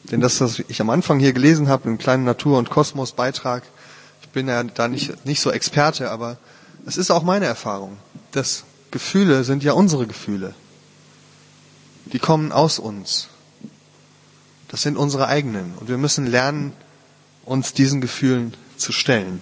Denn 0.04 0.20
das, 0.20 0.40
was 0.40 0.60
ich 0.68 0.80
am 0.80 0.90
Anfang 0.90 1.18
hier 1.18 1.32
gelesen 1.32 1.66
habe, 1.66 1.88
im 1.88 1.98
kleinen 1.98 2.22
Natur- 2.22 2.58
und 2.58 2.70
Kosmos-Beitrag, 2.70 3.64
ich 4.22 4.28
bin 4.28 4.46
ja 4.46 4.62
da 4.62 4.86
nicht, 4.86 5.26
nicht 5.26 5.40
so 5.40 5.50
Experte, 5.50 6.12
aber 6.12 6.38
es 6.86 6.96
ist 6.96 7.10
auch 7.10 7.24
meine 7.24 7.46
Erfahrung, 7.46 7.98
dass 8.30 8.62
Gefühle 8.92 9.42
sind 9.42 9.64
ja 9.64 9.72
unsere 9.72 10.06
Gefühle. 10.06 10.54
Die 12.04 12.20
kommen 12.20 12.52
aus 12.52 12.78
uns. 12.78 13.30
Das 14.74 14.82
sind 14.82 14.96
unsere 14.96 15.28
eigenen. 15.28 15.72
Und 15.78 15.88
wir 15.88 15.98
müssen 15.98 16.26
lernen, 16.26 16.72
uns 17.44 17.74
diesen 17.74 18.00
Gefühlen 18.00 18.54
zu 18.76 18.90
stellen. 18.90 19.40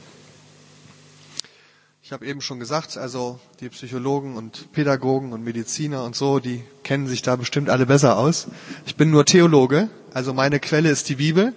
Ich 2.03 2.12
habe 2.12 2.27
eben 2.27 2.43
schon 2.43 2.61
gesagt, 2.61 2.99
also 2.99 3.41
die 3.61 3.71
Psychologen 3.71 4.37
und 4.37 4.71
Pädagogen 4.73 5.33
und 5.33 5.43
Mediziner 5.43 6.05
und 6.05 6.15
so, 6.15 6.39
die 6.39 6.62
kennen 6.83 7.07
sich 7.09 7.23
da 7.23 7.37
bestimmt 7.37 7.71
alle 7.71 7.87
besser 7.87 8.19
aus. 8.19 8.49
Ich 8.85 8.97
bin 8.97 9.11
nur 9.11 9.25
Theologe, 9.25 9.89
also 10.12 10.35
meine 10.35 10.61
Quelle 10.61 10.91
ist 10.91 11.09
die 11.09 11.15
Bibel. 11.15 11.55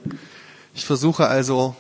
Ich 0.74 0.86
versuche 0.86 1.28
also, 1.28 1.76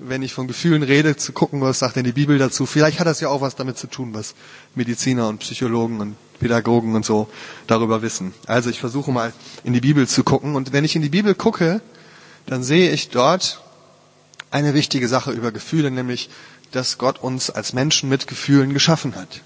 wenn 0.00 0.22
ich 0.22 0.32
von 0.32 0.46
Gefühlen 0.48 0.82
rede, 0.82 1.14
zu 1.18 1.34
gucken, 1.34 1.60
was 1.60 1.78
sagt 1.78 1.96
denn 1.96 2.04
die 2.04 2.12
Bibel 2.12 2.38
dazu. 2.38 2.64
Vielleicht 2.64 3.00
hat 3.00 3.06
das 3.06 3.20
ja 3.20 3.28
auch 3.28 3.42
was 3.42 3.54
damit 3.54 3.76
zu 3.76 3.86
tun, 3.86 4.14
was 4.14 4.34
Mediziner 4.74 5.28
und 5.28 5.40
Psychologen 5.40 6.00
und 6.00 6.16
Pädagogen 6.44 6.94
und 6.94 7.06
so 7.06 7.26
darüber 7.66 8.02
wissen. 8.02 8.34
Also 8.46 8.68
ich 8.68 8.78
versuche 8.78 9.10
mal 9.10 9.32
in 9.64 9.72
die 9.72 9.80
Bibel 9.80 10.06
zu 10.06 10.24
gucken. 10.24 10.56
Und 10.56 10.74
wenn 10.74 10.84
ich 10.84 10.94
in 10.94 11.00
die 11.00 11.08
Bibel 11.08 11.34
gucke, 11.34 11.80
dann 12.44 12.62
sehe 12.62 12.90
ich 12.90 13.08
dort 13.08 13.62
eine 14.50 14.74
wichtige 14.74 15.08
Sache 15.08 15.30
über 15.30 15.52
Gefühle, 15.52 15.90
nämlich 15.90 16.28
dass 16.70 16.98
Gott 16.98 17.18
uns 17.18 17.48
als 17.48 17.72
Menschen 17.72 18.10
mit 18.10 18.26
Gefühlen 18.26 18.74
geschaffen 18.74 19.14
hat. 19.14 19.40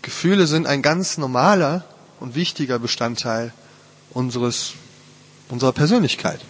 Gefühle 0.00 0.46
sind 0.46 0.66
ein 0.66 0.80
ganz 0.80 1.18
normaler 1.18 1.84
und 2.18 2.34
wichtiger 2.34 2.78
Bestandteil 2.78 3.52
unseres, 4.08 4.72
unserer 5.50 5.72
Persönlichkeit. 5.72 6.40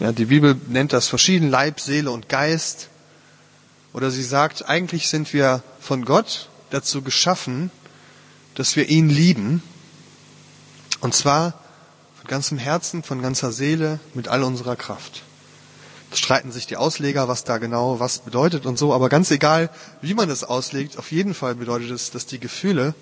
Ja, 0.00 0.12
die 0.12 0.24
Bibel 0.24 0.56
nennt 0.68 0.94
das 0.94 1.08
verschieden 1.08 1.50
Leib, 1.50 1.80
Seele 1.80 2.10
und 2.10 2.30
Geist. 2.30 2.88
Oder 3.92 4.10
sie 4.10 4.22
sagt, 4.22 4.66
eigentlich 4.66 5.08
sind 5.08 5.34
wir 5.34 5.62
von 5.80 6.06
Gott 6.06 6.48
dazu 6.70 7.02
geschaffen, 7.02 7.70
dass 8.54 8.76
wir 8.76 8.88
ihn 8.88 9.08
lieben. 9.08 9.62
Und 11.00 11.14
zwar 11.14 11.54
von 12.20 12.28
ganzem 12.28 12.58
Herzen, 12.58 13.02
von 13.02 13.22
ganzer 13.22 13.52
Seele, 13.52 14.00
mit 14.14 14.28
all 14.28 14.42
unserer 14.42 14.76
Kraft 14.76 15.22
streiten 16.16 16.52
sich 16.52 16.66
die 16.66 16.76
Ausleger, 16.76 17.28
was 17.28 17.44
da 17.44 17.58
genau 17.58 18.00
was 18.00 18.20
bedeutet 18.20 18.66
und 18.66 18.78
so. 18.78 18.92
Aber 18.92 19.08
ganz 19.08 19.30
egal, 19.30 19.70
wie 20.00 20.14
man 20.14 20.28
das 20.28 20.44
auslegt, 20.44 20.98
auf 20.98 21.12
jeden 21.12 21.34
Fall 21.34 21.54
bedeutet 21.54 21.90
es, 21.90 22.10
dass 22.10 22.26
die 22.26 22.38
Gefühle 22.38 22.94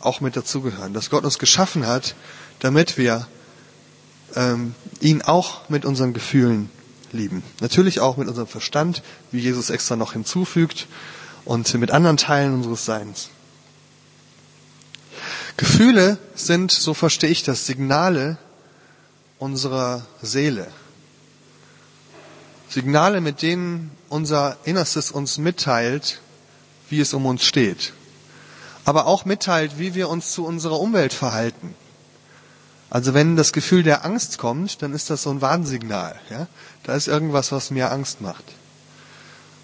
auch 0.00 0.20
mit 0.20 0.36
dazugehören. 0.36 0.94
Dass 0.94 1.10
Gott 1.10 1.24
uns 1.24 1.38
geschaffen 1.38 1.86
hat, 1.86 2.14
damit 2.60 2.98
wir 2.98 3.26
ähm, 4.34 4.74
ihn 5.00 5.22
auch 5.22 5.68
mit 5.68 5.84
unseren 5.84 6.12
Gefühlen 6.12 6.70
lieben. 7.12 7.42
Natürlich 7.60 8.00
auch 8.00 8.16
mit 8.16 8.28
unserem 8.28 8.46
Verstand, 8.48 9.02
wie 9.32 9.40
Jesus 9.40 9.70
extra 9.70 9.96
noch 9.96 10.12
hinzufügt, 10.12 10.86
und 11.44 11.72
mit 11.74 11.90
anderen 11.90 12.18
Teilen 12.18 12.54
unseres 12.54 12.84
Seins. 12.84 13.30
Gefühle 15.60 16.16
sind, 16.34 16.72
so 16.72 16.94
verstehe 16.94 17.28
ich 17.28 17.42
das, 17.42 17.66
Signale 17.66 18.38
unserer 19.38 20.06
Seele. 20.22 20.66
Signale, 22.70 23.20
mit 23.20 23.42
denen 23.42 23.90
unser 24.08 24.56
Innerstes 24.64 25.10
uns 25.10 25.36
mitteilt, 25.36 26.22
wie 26.88 26.98
es 26.98 27.12
um 27.12 27.26
uns 27.26 27.44
steht. 27.44 27.92
Aber 28.86 29.04
auch 29.04 29.26
mitteilt, 29.26 29.78
wie 29.78 29.94
wir 29.94 30.08
uns 30.08 30.32
zu 30.32 30.46
unserer 30.46 30.80
Umwelt 30.80 31.12
verhalten. 31.12 31.74
Also 32.88 33.12
wenn 33.12 33.36
das 33.36 33.52
Gefühl 33.52 33.82
der 33.82 34.06
Angst 34.06 34.38
kommt, 34.38 34.80
dann 34.80 34.94
ist 34.94 35.10
das 35.10 35.24
so 35.24 35.30
ein 35.30 35.42
Warnsignal. 35.42 36.18
Ja? 36.30 36.46
Da 36.84 36.94
ist 36.94 37.06
irgendwas, 37.06 37.52
was 37.52 37.70
mir 37.70 37.92
Angst 37.92 38.22
macht. 38.22 38.44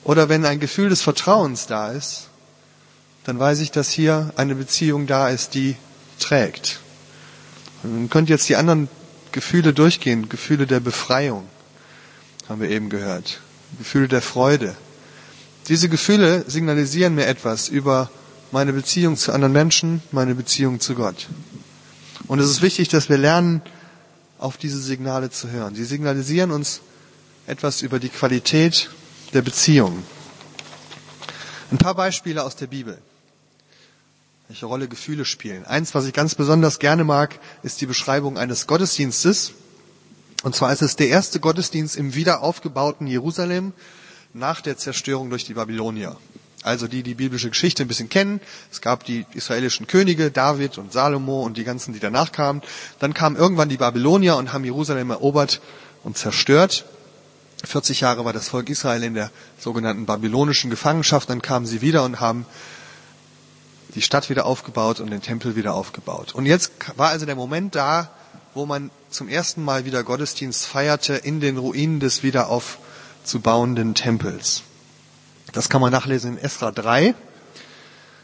Oder 0.05 0.29
wenn 0.29 0.45
ein 0.45 0.61
Gefühl 0.61 0.91
des 0.91 1.01
Vertrauens 1.01 1.67
da 1.67 1.91
ist, 1.91 2.29
dann 3.25 3.39
weiß 3.39 3.61
ich, 3.61 3.71
dass 3.71 3.89
hier 3.89 4.35
eine 4.37 4.55
Beziehung 4.55 5.07
da 5.07 5.31
ist, 5.31 5.55
die 5.55 5.75
trägt. 6.19 6.81
Und 7.83 7.95
man 7.95 8.11
könnte 8.11 8.33
jetzt 8.33 8.49
die 8.49 8.57
anderen 8.57 8.89
Gefühle 9.33 9.73
durchgehen, 9.73 10.29
Gefühle 10.29 10.67
der 10.67 10.81
Befreiung 10.81 11.47
haben 12.49 12.61
wir 12.61 12.71
eben 12.71 12.89
gehört. 12.89 13.41
Gefühle 13.79 14.09
der 14.09 14.23
Freude. 14.23 14.77
Diese 15.69 15.89
Gefühle 15.89 16.45
signalisieren 16.47 17.15
mir 17.15 17.27
etwas 17.27 17.69
über 17.69 18.11
meine 18.53 18.73
Beziehung 18.73 19.17
zu 19.17 19.33
anderen 19.33 19.53
Menschen, 19.53 20.01
meine 20.13 20.35
Beziehung 20.35 20.81
zu 20.81 20.95
Gott. 20.95 21.27
Und 22.29 22.39
es 22.39 22.49
ist 22.49 22.63
wichtig, 22.63 22.89
dass 22.89 23.09
wir 23.09 23.19
lernen, 23.19 23.63
auf 24.39 24.57
diese 24.57 24.81
Signale 24.81 25.31
zu 25.31 25.51
hören. 25.51 25.75
Sie 25.75 25.85
signalisieren 25.85 26.51
uns 26.51 26.81
etwas 27.47 27.83
über 27.83 27.99
die 27.99 28.11
Qualität 28.11 28.91
der 29.33 29.43
Beziehung. 29.43 30.03
Ein 31.71 31.79
paar 31.79 31.95
Beispiele 31.95 32.45
aus 32.45 32.55
der 32.57 32.67
Bibel. 32.67 32.99
Welche 34.49 34.67
Rolle 34.67 34.87
Gefühle 34.87 35.25
spielen. 35.25 35.65
Eins, 35.65 35.95
was 35.95 36.07
ich 36.07 36.13
ganz 36.13 36.35
besonders 36.37 36.79
gerne 36.79 37.03
mag, 37.03 37.39
ist 37.63 37.81
die 37.81 37.87
Beschreibung 37.87 38.39
eines 38.39 38.67
Gottesdienstes, 38.67 39.53
und 40.43 40.55
zwar 40.55 40.73
ist 40.73 40.83
es 40.83 40.95
der 40.95 41.09
erste 41.09 41.41
Gottesdienst 41.41 41.97
im 41.97 42.15
wiederaufgebauten 42.15 43.09
Jerusalem 43.09 43.73
nach 44.33 44.61
der 44.61 44.77
Zerstörung 44.77 45.31
durch 45.31 45.45
die 45.45 45.55
Babylonier. 45.55 46.17
Also 46.63 46.87
die, 46.87 47.03
die 47.03 47.15
biblische 47.15 47.49
Geschichte 47.49 47.83
ein 47.83 47.89
bisschen 47.89 48.09
kennen. 48.09 48.41
Es 48.71 48.81
gab 48.81 49.05
die 49.05 49.25
israelischen 49.35 49.87
Könige, 49.87 50.31
David 50.31 50.79
und 50.79 50.93
Salomo 50.93 51.43
und 51.43 51.57
die 51.57 51.65
ganzen, 51.65 51.95
die 51.95 52.01
danach 52.01 52.33
kamen. 52.33 52.63
Dann 52.99 53.15
kamen 53.15 53.37
irgendwann 53.37 53.69
die 53.69 53.77
Babylonier 53.77 54.37
und 54.37 54.53
haben 54.53 54.65
Jerusalem 54.65 55.11
erobert 55.11 55.61
und 56.05 56.17
zerstört. 56.17 56.85
40 57.65 58.01
Jahre 58.01 58.25
war 58.25 58.33
das 58.33 58.49
Volk 58.49 58.69
Israel 58.69 59.03
in 59.03 59.15
der 59.15 59.31
sogenannten 59.59 60.07
babylonischen 60.07 60.71
Gefangenschaft. 60.71 61.31
Dann 61.31 61.43
kamen 61.43 61.67
sie 61.67 61.81
wieder 61.81 62.05
und 62.05 62.21
haben 62.21 62.47
die 63.97 64.03
Stadt 64.03 64.29
wieder 64.29 64.45
aufgebaut 64.45 65.01
und 65.01 65.11
den 65.11 65.23
Tempel 65.23 65.57
wieder 65.57 65.75
aufgebaut. 65.75 66.35
Und 66.35 66.45
jetzt 66.47 66.71
war 66.97 67.09
also 67.09 67.25
der 67.25 67.35
Moment 67.35 67.75
da, 67.75 68.11
wo 68.55 68.67
man 68.67 68.91
zum 69.11 69.27
ersten 69.29 69.65
Mal 69.65 69.87
wieder 69.87 70.05
Gottesdienst 70.05 70.67
feierte 70.67 71.15
in 71.15 71.41
den 71.41 71.57
Ruinen 71.57 71.99
des 71.99 72.23
wieder 72.23 72.51
aufzubauenden 72.51 73.95
Tempels. 73.95 74.63
Das 75.53 75.71
kann 75.71 75.81
man 75.81 75.93
nachlesen 75.93 76.37
in 76.37 76.45
Esra 76.45 76.73
3. 76.73 77.15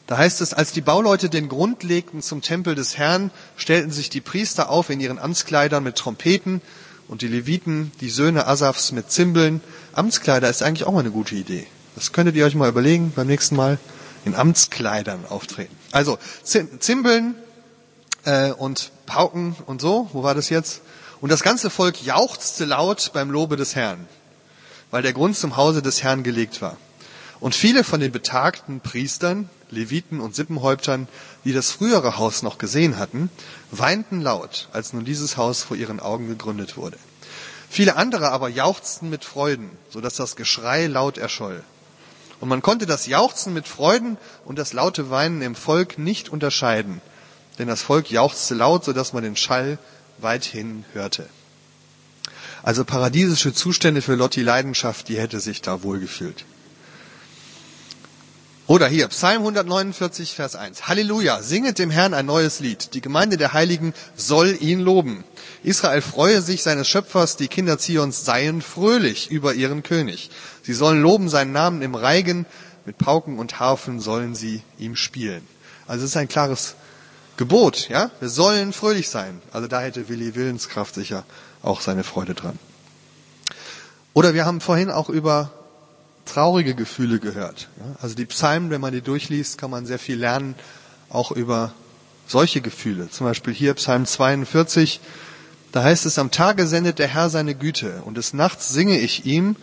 Da 0.07 0.19
heißt 0.19 0.43
es, 0.43 0.52
als 0.52 0.73
die 0.73 0.83
Bauleute 0.83 1.31
den 1.31 1.49
Grund 1.49 1.83
legten 1.83 2.21
zum 2.21 2.43
Tempel 2.43 2.75
des 2.75 2.99
Herrn, 2.99 3.31
stellten 3.57 3.91
sich 3.91 4.11
die 4.11 4.21
Priester 4.21 4.69
auf 4.69 4.91
in 4.91 5.00
ihren 5.00 5.19
Amtskleidern 5.19 5.83
mit 5.83 5.97
Trompeten 5.97 6.61
und 7.09 7.23
die 7.23 7.29
Leviten, 7.29 7.93
die 8.02 8.11
Söhne 8.11 8.47
Asafs 8.47 8.93
mit 8.93 9.11
Zimbeln. 9.11 9.62
Amtskleider 9.95 10.50
ist 10.50 10.62
eigentlich 10.62 10.87
auch 10.87 10.93
mal 10.93 11.00
eine 11.00 11.11
gute 11.11 11.35
Idee. 11.35 11.67
Das 11.95 12.12
könntet 12.12 12.37
ihr 12.37 12.45
euch 12.45 12.55
mal 12.55 12.69
überlegen 12.69 13.12
beim 13.17 13.26
nächsten 13.26 13.57
Mal 13.57 13.79
in 14.25 14.35
Amtskleidern 14.35 15.25
auftreten. 15.29 15.76
Also 15.91 16.19
Zimbeln, 16.45 17.35
äh, 18.25 18.52
und 18.52 18.93
Pauken 19.07 19.57
und 19.67 19.81
so. 19.81 20.09
Wo 20.12 20.23
war 20.23 20.35
das 20.35 20.49
jetzt? 20.49 20.83
Und 21.21 21.31
das 21.31 21.43
ganze 21.43 21.71
Volk 21.71 22.02
jauchzte 22.02 22.64
laut 22.64 23.11
beim 23.12 23.31
Lobe 23.31 23.57
des 23.57 23.76
Herrn, 23.76 24.07
weil 24.91 25.02
der 25.02 25.12
Grund 25.12 25.37
zum 25.37 25.57
Hause 25.57 25.83
des 25.83 26.02
Herrn 26.02 26.23
gelegt 26.23 26.61
war. 26.62 26.76
Und 27.38 27.55
viele 27.55 27.85
von 27.85 28.00
den 28.00 28.12
betagten 28.12 28.81
Priestern, 28.81 29.49
Leviten 29.71 30.21
und 30.21 30.35
Sippenhäuptern, 30.35 31.09
die 31.45 31.52
das 31.52 31.71
frühere 31.71 32.19
Haus 32.19 32.43
noch 32.43 32.59
gesehen 32.59 32.99
hatten, 32.99 33.31
weinten 33.71 34.21
laut, 34.21 34.69
als 34.73 34.93
nun 34.93 35.05
dieses 35.05 35.37
Haus 35.37 35.62
vor 35.62 35.76
ihren 35.76 35.99
Augen 35.99 36.29
gegründet 36.29 36.76
wurde. 36.76 36.99
Viele 37.69 37.97
andere 37.97 38.31
aber 38.31 38.49
jauchzten 38.49 39.09
mit 39.09 39.25
Freuden, 39.25 39.71
so 39.91 40.00
dass 40.00 40.14
das 40.14 40.37
Geschrei 40.37 40.87
laut 40.87 41.19
erscholl. 41.19 41.64
Und 42.42 42.49
man 42.49 42.61
konnte 42.61 42.87
das 42.87 43.06
Jauchzen 43.06 43.54
mit 43.54 43.68
Freuden 43.68 44.16
und 44.44 44.58
das 44.58 44.72
laute 44.72 45.11
Weinen 45.11 45.42
im 45.42 45.54
Volk 45.54 45.96
nicht 45.96 46.28
unterscheiden, 46.28 47.00
denn 47.61 47.68
das 47.68 47.82
Volk 47.82 48.11
jauchzte 48.11 48.56
laut, 48.56 48.84
sodass 48.84 49.12
man 49.12 49.22
den 49.22 49.37
Schall 49.37 49.78
weithin 50.18 50.84
hörte. 50.92 51.28
Also 52.64 52.84
paradiesische 52.84 53.54
Zustände 53.54 54.02
für 54.02 54.16
Lotti 54.16 54.42
Leidenschaft, 54.42 55.08
die 55.08 55.20
hätte 55.20 55.38
sich 55.38 55.62
da 55.62 55.84
wohlgefühlt. 55.84 56.44
Oder 58.73 58.88
hier, 58.88 59.09
Psalm 59.09 59.43
149, 59.43 60.33
Vers 60.35 60.57
1. 60.57 60.88
Halleluja, 60.88 61.43
singet 61.43 61.79
dem 61.79 61.91
Herrn 61.91 62.14
ein 62.14 62.25
neues 62.25 62.59
Lied. 62.59 62.95
Die 62.95 63.02
Gemeinde 63.02 63.37
der 63.37 63.52
Heiligen 63.52 63.93
soll 64.17 64.57
ihn 64.61 64.81
loben. 64.81 65.25
Israel 65.62 66.00
freue 66.00 66.41
sich 66.41 66.62
seines 66.62 66.88
Schöpfers, 66.88 67.37
die 67.37 67.49
Kinder 67.49 67.76
Zions 67.76 68.25
seien 68.25 68.62
fröhlich 68.62 69.31
über 69.31 69.52
ihren 69.52 69.83
König. 69.83 70.31
Sie 70.62 70.73
sollen 70.73 71.02
loben 71.02 71.29
seinen 71.29 71.52
Namen 71.52 71.83
im 71.83 71.95
Reigen, 71.95 72.47
mit 72.87 72.97
Pauken 72.97 73.38
und 73.38 73.61
Harfen 73.61 74.00
sollen 74.00 74.35
sie 74.35 74.62
ihm 74.79 74.97
spielen. 74.97 75.47
Also 75.87 76.07
es 76.07 76.12
ist 76.12 76.17
ein 76.17 76.29
klares 76.29 76.75
Gebot, 77.37 77.91
ja? 77.91 78.11
Wir 78.21 78.31
sollen 78.31 78.73
fröhlich 78.73 79.11
sein. 79.11 79.43
Also 79.52 79.69
da 79.69 79.83
hätte 79.83 80.09
Willi 80.09 80.35
Willenskraft 80.35 80.95
sicher 80.95 81.26
auch 81.61 81.83
seine 81.83 82.05
Freude 82.05 82.33
dran. 82.33 82.59
Oder 84.14 84.33
wir 84.33 84.47
haben 84.47 84.62
vorhin 84.62 84.91
auch 84.91 85.11
über 85.11 85.50
traurige 86.25 86.75
Gefühle 86.75 87.19
gehört. 87.19 87.69
Also 88.00 88.14
die 88.14 88.26
Psalmen, 88.26 88.71
wenn 88.71 88.81
man 88.81 88.93
die 88.93 89.00
durchliest, 89.00 89.59
kann 89.59 89.71
man 89.71 89.87
sehr 89.87 89.99
viel 89.99 90.19
lernen, 90.19 90.55
auch 91.09 91.33
über 91.33 91.73
solche 92.26 92.61
Gefühle. 92.61 93.11
Zum 93.11 93.26
Beispiel 93.26 93.52
hier 93.52 93.75
Psalm 93.75 94.07
42, 94.07 95.00
da 95.73 95.83
heißt 95.83 96.07
es, 96.07 96.19
am 96.19 96.31
Tage 96.31 96.67
sendet 96.67 96.99
der 96.99 97.09
Herr 97.09 97.31
seine 97.31 97.55
Güte 97.55 98.02
und 98.05 98.17
des 98.17 98.33
Nachts 98.33 98.69
singe 98.69 98.99
ich 98.99 99.26
ihm 99.26 99.57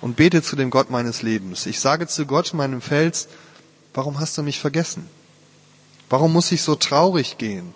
und 0.00 0.16
bete 0.16 0.42
zu 0.42 0.56
dem 0.56 0.70
Gott 0.70 0.90
meines 0.90 1.22
Lebens. 1.22 1.66
Ich 1.66 1.80
sage 1.80 2.06
zu 2.06 2.26
Gott, 2.26 2.54
meinem 2.54 2.80
Fels, 2.80 3.28
warum 3.92 4.20
hast 4.20 4.36
du 4.38 4.42
mich 4.42 4.60
vergessen? 4.60 5.08
Warum 6.10 6.32
muss 6.32 6.52
ich 6.52 6.62
so 6.62 6.74
traurig 6.74 7.38
gehen? 7.38 7.74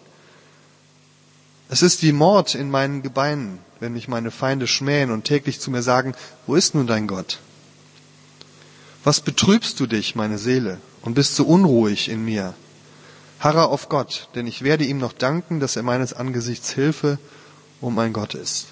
Es 1.71 1.83
ist 1.83 2.03
wie 2.03 2.13
Mord 2.13 2.55
in 2.55 2.71
meinen 2.71 3.03
Gebeinen, 3.03 3.59
wenn 3.81 3.93
mich 3.93 4.09
meine 4.09 4.31
Feinde 4.31 4.67
schmähen 4.67 5.11
und 5.11 5.25
täglich 5.25 5.61
zu 5.61 5.71
mir 5.71 5.83
sagen, 5.83 6.15
wo 6.47 6.55
ist 6.55 6.75
nun 6.75 6.87
dein 6.87 7.07
Gott? 7.07 7.41
Was 9.09 9.23
betrübst 9.23 9.81
du 9.81 9.87
dich, 9.87 10.17
meine 10.17 10.37
Seele, 10.37 10.77
und 11.01 11.15
bist 11.15 11.35
so 11.35 11.47
unruhig 11.47 12.11
in 12.11 12.27
mir? 12.27 12.53
Harre 13.41 13.69
auf 13.69 13.89
Gott, 13.89 14.29
denn 14.35 14.47
ich 14.47 14.61
werde 14.61 14.85
ihm 14.85 14.99
noch 14.99 15.15
danken, 15.15 15.61
dass 15.61 15.77
er 15.77 15.83
meines 15.83 16.13
Angesichts 16.13 16.73
Hilfe 16.73 17.19
um 17.81 17.95
mein 17.95 18.13
Gott 18.13 18.35
ist. 18.35 18.67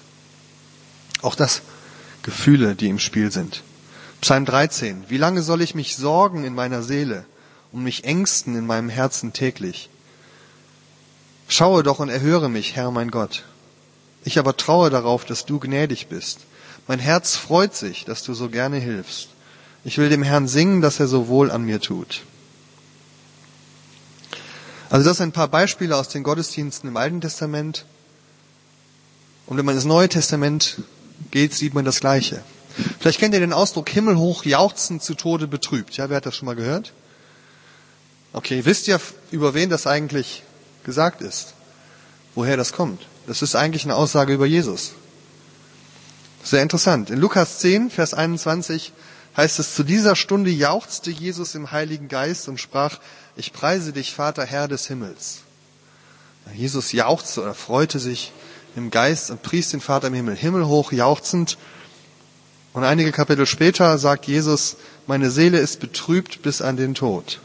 Auch 1.23 1.33
das 1.33 1.63
Gefühle, 2.21 2.75
die 2.75 2.87
im 2.87 2.99
Spiel 2.99 3.31
sind. 3.31 3.63
Psalm 4.21 4.45
13. 4.45 5.05
Wie 5.07 5.17
lange 5.17 5.41
soll 5.41 5.63
ich 5.63 5.73
mich 5.73 5.95
sorgen 5.95 6.43
in 6.43 6.53
meiner 6.53 6.83
Seele 6.83 7.25
und 7.71 7.81
mich 7.81 8.03
ängsten 8.03 8.55
in 8.55 8.67
meinem 8.67 8.89
Herzen 8.89 9.33
täglich? 9.33 9.89
Schaue 11.47 11.81
doch 11.81 11.97
und 11.97 12.09
erhöre 12.09 12.47
mich, 12.47 12.75
Herr 12.75 12.91
mein 12.91 13.09
Gott. 13.09 13.43
Ich 14.23 14.37
aber 14.37 14.55
traue 14.55 14.91
darauf, 14.91 15.25
dass 15.25 15.47
du 15.47 15.57
gnädig 15.59 16.09
bist. 16.09 16.41
Mein 16.87 16.99
Herz 16.99 17.35
freut 17.35 17.75
sich, 17.75 18.05
dass 18.05 18.21
du 18.21 18.35
so 18.35 18.49
gerne 18.49 18.77
hilfst. 18.77 19.29
Ich 19.87 19.97
will 19.97 20.09
dem 20.09 20.21
Herrn 20.21 20.49
singen, 20.49 20.81
dass 20.81 20.99
er 20.99 21.07
so 21.07 21.29
wohl 21.29 21.49
an 21.49 21.63
mir 21.63 21.79
tut. 21.79 22.23
Also 24.89 25.07
das 25.07 25.15
sind 25.15 25.29
ein 25.29 25.31
paar 25.31 25.47
Beispiele 25.47 25.95
aus 25.95 26.09
den 26.09 26.23
Gottesdiensten 26.23 26.89
im 26.89 26.97
Alten 26.97 27.21
Testament. 27.21 27.85
Und 29.45 29.55
wenn 29.55 29.63
man 29.63 29.75
ins 29.75 29.85
Neue 29.85 30.09
Testament 30.09 30.81
geht, 31.31 31.53
sieht 31.53 31.73
man 31.73 31.85
das 31.85 32.01
Gleiche. 32.01 32.43
Vielleicht 32.99 33.17
kennt 33.17 33.33
ihr 33.33 33.39
den 33.39 33.53
Ausdruck 33.53 33.87
himmelhoch 33.87 34.43
jauchzen 34.43 34.99
zu 34.99 35.13
Tode 35.13 35.47
betrübt. 35.47 35.95
Ja, 35.95 36.09
wer 36.09 36.17
hat 36.17 36.25
das 36.25 36.35
schon 36.35 36.47
mal 36.47 36.57
gehört? 36.57 36.91
Okay, 38.33 38.65
wisst 38.65 38.89
ihr, 38.89 38.99
über 39.31 39.53
wen 39.53 39.69
das 39.69 39.87
eigentlich 39.87 40.43
gesagt 40.83 41.21
ist? 41.21 41.53
Woher 42.35 42.57
das 42.57 42.73
kommt? 42.73 43.07
Das 43.25 43.41
ist 43.41 43.55
eigentlich 43.55 43.85
eine 43.85 43.95
Aussage 43.95 44.33
über 44.33 44.47
Jesus. 44.47 44.91
Sehr 46.43 46.61
interessant. 46.61 47.09
In 47.09 47.19
Lukas 47.19 47.59
10, 47.59 47.89
Vers 47.89 48.13
21 48.13 48.91
heißt 49.37 49.59
es, 49.59 49.75
zu 49.75 49.83
dieser 49.83 50.15
Stunde 50.15 50.49
jauchzte 50.49 51.11
Jesus 51.11 51.53
im 51.55 51.71
Heiligen 51.71 52.07
Geist 52.07 52.47
und 52.47 52.59
sprach, 52.59 52.99
ich 53.35 53.53
preise 53.53 53.93
dich, 53.93 54.13
Vater, 54.13 54.43
Herr 54.43 54.67
des 54.67 54.87
Himmels. 54.87 55.41
Jesus 56.55 56.91
jauchzte 56.91 57.43
oder 57.43 57.53
freute 57.53 57.99
sich 57.99 58.31
im 58.75 58.89
Geist 58.89 59.29
und 59.29 59.43
pries 59.43 59.69
den 59.69 59.81
Vater 59.81 60.07
im 60.07 60.13
Himmel, 60.13 60.35
himmelhoch 60.35 60.91
jauchzend. 60.91 61.57
Und 62.73 62.83
einige 62.83 63.11
Kapitel 63.11 63.45
später 63.45 63.97
sagt 63.97 64.25
Jesus, 64.25 64.77
meine 65.05 65.29
Seele 65.29 65.59
ist 65.59 65.79
betrübt 65.79 66.41
bis 66.41 66.61
an 66.61 66.77
den 66.77 66.95
Tod, 66.95 67.39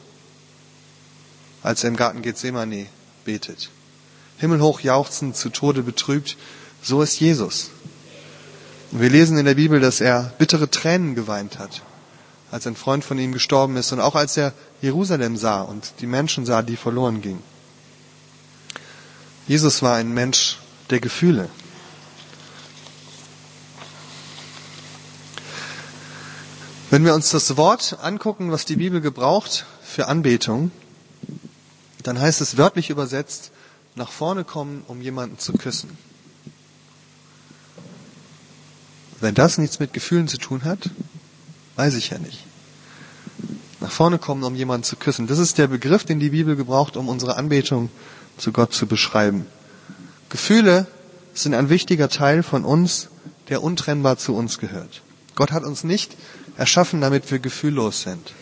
als 1.63 1.85
er 1.85 1.89
im 1.89 1.97
Garten 1.97 2.23
Gethsemane 2.23 2.87
betet. 3.25 3.71
Himmelhoch 4.39 4.81
jauchzend, 4.81 5.37
zu 5.37 5.51
Tode 5.51 5.83
betrübt, 5.83 6.37
so 6.83 7.03
ist 7.03 7.21
Jesus. 7.21 7.71
Und 8.93 9.01
wir 9.01 9.09
lesen 9.09 9.39
in 9.39 9.47
der 9.47 9.55
Bibel, 9.55 9.81
dass 9.81 10.03
er 10.03 10.35
bittere 10.37 10.71
Tränen 10.71 11.15
geweint 11.15 11.59
hat, 11.59 11.81
als 12.51 12.67
ein 12.67 12.77
Freund 12.77 13.05
von 13.05 13.19
ihm 13.19 13.33
gestorben 13.33 13.77
ist 13.79 13.91
und 13.93 14.01
auch 14.01 14.15
als 14.15 14.37
er 14.37 14.53
Jerusalem 14.83 15.39
sah 15.39 15.63
und 15.63 15.95
die 16.01 16.07
Menschen 16.07 16.45
sah, 16.45 16.61
die 16.61 16.77
verloren 16.77 17.23
gingen. 17.23 17.43
Jesus 19.49 19.81
war 19.83 19.97
ein 19.97 20.13
Mensch 20.13 20.59
der 20.91 21.01
Gefühle. 21.01 21.49
Wenn 26.91 27.07
wir 27.07 27.15
uns 27.15 27.31
das 27.31 27.57
Wort 27.57 27.97
angucken, 28.03 28.53
was 28.53 28.67
die 28.67 28.77
Bibel 28.77 29.01
gebraucht 29.01 29.65
für 29.83 30.09
Anbetung, 30.09 30.71
dann 32.03 32.21
heißt 32.21 32.43
es 32.43 32.59
wörtlich 32.59 32.91
übersetzt, 32.91 33.53
nach 33.95 34.11
vorne 34.13 34.45
kommen, 34.45 34.85
um 34.87 35.01
jemanden 35.01 35.39
zu 35.39 35.55
küssen. 35.55 35.97
Wenn 39.23 39.37
das 39.37 39.57
nichts 39.57 39.79
mit 39.79 39.93
Gefühlen 39.93 40.27
zu 40.27 40.37
tun 40.37 40.65
hat, 40.65 40.91
weiß 41.77 41.95
ich 41.95 42.11
ja 42.11 42.19
nicht. 42.19 42.45
Nach 43.79 43.91
vorne 43.91 44.19
kommen, 44.19 44.43
um 44.43 44.57
jemanden 44.57 44.83
zu 44.83 44.97
küssen. 44.97 45.29
Das 45.29 45.39
ist 45.39 45.59
der 45.59 45.69
Begriff, 45.69 46.05
den 46.05 46.19
die 46.19 46.31
Bibel 46.31 46.57
gebraucht, 46.57 46.97
um 46.97 47.09
unsere 47.09 47.37
Anbetung 47.37 47.89
zu 48.37 48.51
Gott 48.51 48.75
zu 48.75 48.89
beschreiben. 48.89 49.47
Gefühle 50.29 50.89
sind 51.35 51.55
ein 51.55 51.69
wichtiger 51.69 52.09
Teil 52.09 52.43
von 52.43 52.65
uns, 52.65 53.11
der 53.49 53.63
untrennbar 53.63 54.19
zu 54.19 54.35
uns 54.35 54.59
gehört. 54.59 55.03
Gott 55.37 55.53
hat 55.53 55.63
uns 55.63 55.85
nicht 55.85 56.17
erschaffen, 56.57 57.01
damit 57.01 57.31
wir 57.31 57.39
gefühllos 57.39 58.03
sind. 58.03 58.33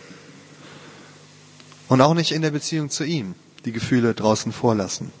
Und 1.89 2.01
auch 2.01 2.15
nicht 2.15 2.31
in 2.31 2.41
der 2.41 2.51
Beziehung 2.51 2.89
zu 2.89 3.03
ihm 3.03 3.35
die 3.65 3.71
Gefühle 3.71 4.15
draußen 4.15 4.51
vorlassen. 4.51 5.11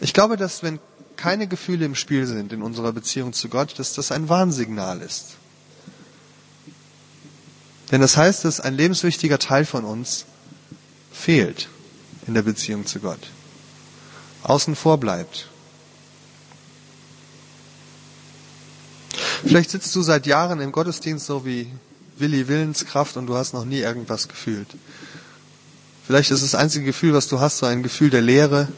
Ich 0.00 0.14
glaube, 0.14 0.38
dass 0.38 0.62
wenn 0.62 0.78
keine 1.20 1.46
Gefühle 1.46 1.84
im 1.84 1.94
Spiel 1.94 2.26
sind 2.26 2.52
in 2.52 2.62
unserer 2.62 2.92
Beziehung 2.92 3.34
zu 3.34 3.48
Gott, 3.50 3.78
dass 3.78 3.92
das 3.92 4.10
ein 4.10 4.30
Warnsignal 4.30 5.02
ist. 5.02 5.36
Denn 7.90 8.00
das 8.00 8.16
heißt, 8.16 8.44
dass 8.44 8.60
ein 8.60 8.74
lebenswichtiger 8.74 9.38
Teil 9.38 9.66
von 9.66 9.84
uns 9.84 10.24
fehlt 11.12 11.68
in 12.26 12.34
der 12.34 12.42
Beziehung 12.42 12.86
zu 12.86 13.00
Gott. 13.00 13.18
Außen 14.44 14.74
vor 14.74 14.98
bleibt. 14.98 15.48
Vielleicht 19.44 19.70
sitzt 19.70 19.94
du 19.94 20.02
seit 20.02 20.26
Jahren 20.26 20.60
im 20.60 20.72
Gottesdienst 20.72 21.26
so 21.26 21.44
wie 21.44 21.70
Willi 22.16 22.48
Willenskraft 22.48 23.16
und 23.16 23.26
du 23.26 23.36
hast 23.36 23.52
noch 23.52 23.64
nie 23.64 23.80
irgendwas 23.80 24.28
gefühlt. 24.28 24.68
Vielleicht 26.06 26.30
ist 26.30 26.42
das 26.42 26.54
einzige 26.54 26.86
Gefühl, 26.86 27.12
was 27.12 27.28
du 27.28 27.40
hast, 27.40 27.58
so 27.58 27.66
ein 27.66 27.82
Gefühl 27.82 28.10
der 28.10 28.22
Leere, 28.22 28.68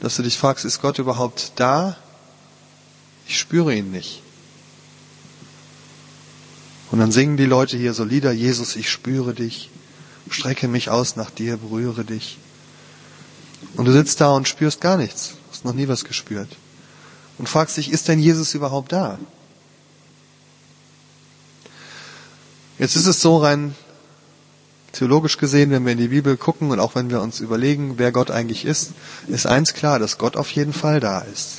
dass 0.00 0.16
du 0.16 0.22
dich 0.22 0.38
fragst, 0.38 0.64
ist 0.64 0.82
Gott 0.82 0.98
überhaupt 0.98 1.52
da? 1.56 1.96
Ich 3.26 3.38
spüre 3.38 3.74
ihn 3.74 3.90
nicht. 3.90 4.22
Und 6.90 7.00
dann 7.00 7.10
singen 7.10 7.36
die 7.36 7.46
Leute 7.46 7.76
hier 7.76 7.94
so 7.94 8.04
Lieder, 8.04 8.32
Jesus, 8.32 8.76
ich 8.76 8.90
spüre 8.90 9.34
dich, 9.34 9.70
strecke 10.30 10.68
mich 10.68 10.90
aus 10.90 11.16
nach 11.16 11.30
dir, 11.30 11.56
berühre 11.56 12.04
dich. 12.04 12.38
Und 13.76 13.86
du 13.86 13.92
sitzt 13.92 14.20
da 14.20 14.30
und 14.30 14.46
spürst 14.46 14.80
gar 14.80 14.96
nichts, 14.96 15.34
hast 15.50 15.64
noch 15.64 15.74
nie 15.74 15.88
was 15.88 16.04
gespürt. 16.04 16.48
Und 17.38 17.48
fragst 17.48 17.76
dich, 17.76 17.90
ist 17.90 18.08
denn 18.08 18.20
Jesus 18.20 18.54
überhaupt 18.54 18.92
da? 18.92 19.18
Jetzt 22.78 22.96
ist 22.96 23.06
es 23.06 23.20
so 23.20 23.38
rein 23.38 23.74
Theologisch 24.96 25.36
gesehen, 25.36 25.70
wenn 25.72 25.84
wir 25.84 25.92
in 25.92 25.98
die 25.98 26.08
Bibel 26.08 26.38
gucken 26.38 26.70
und 26.70 26.80
auch 26.80 26.94
wenn 26.94 27.10
wir 27.10 27.20
uns 27.20 27.40
überlegen, 27.40 27.98
wer 27.98 28.12
Gott 28.12 28.30
eigentlich 28.30 28.64
ist, 28.64 28.92
ist 29.28 29.46
eins 29.46 29.74
klar, 29.74 29.98
dass 29.98 30.16
Gott 30.16 30.38
auf 30.38 30.50
jeden 30.52 30.72
Fall 30.72 31.00
da 31.00 31.20
ist. 31.20 31.58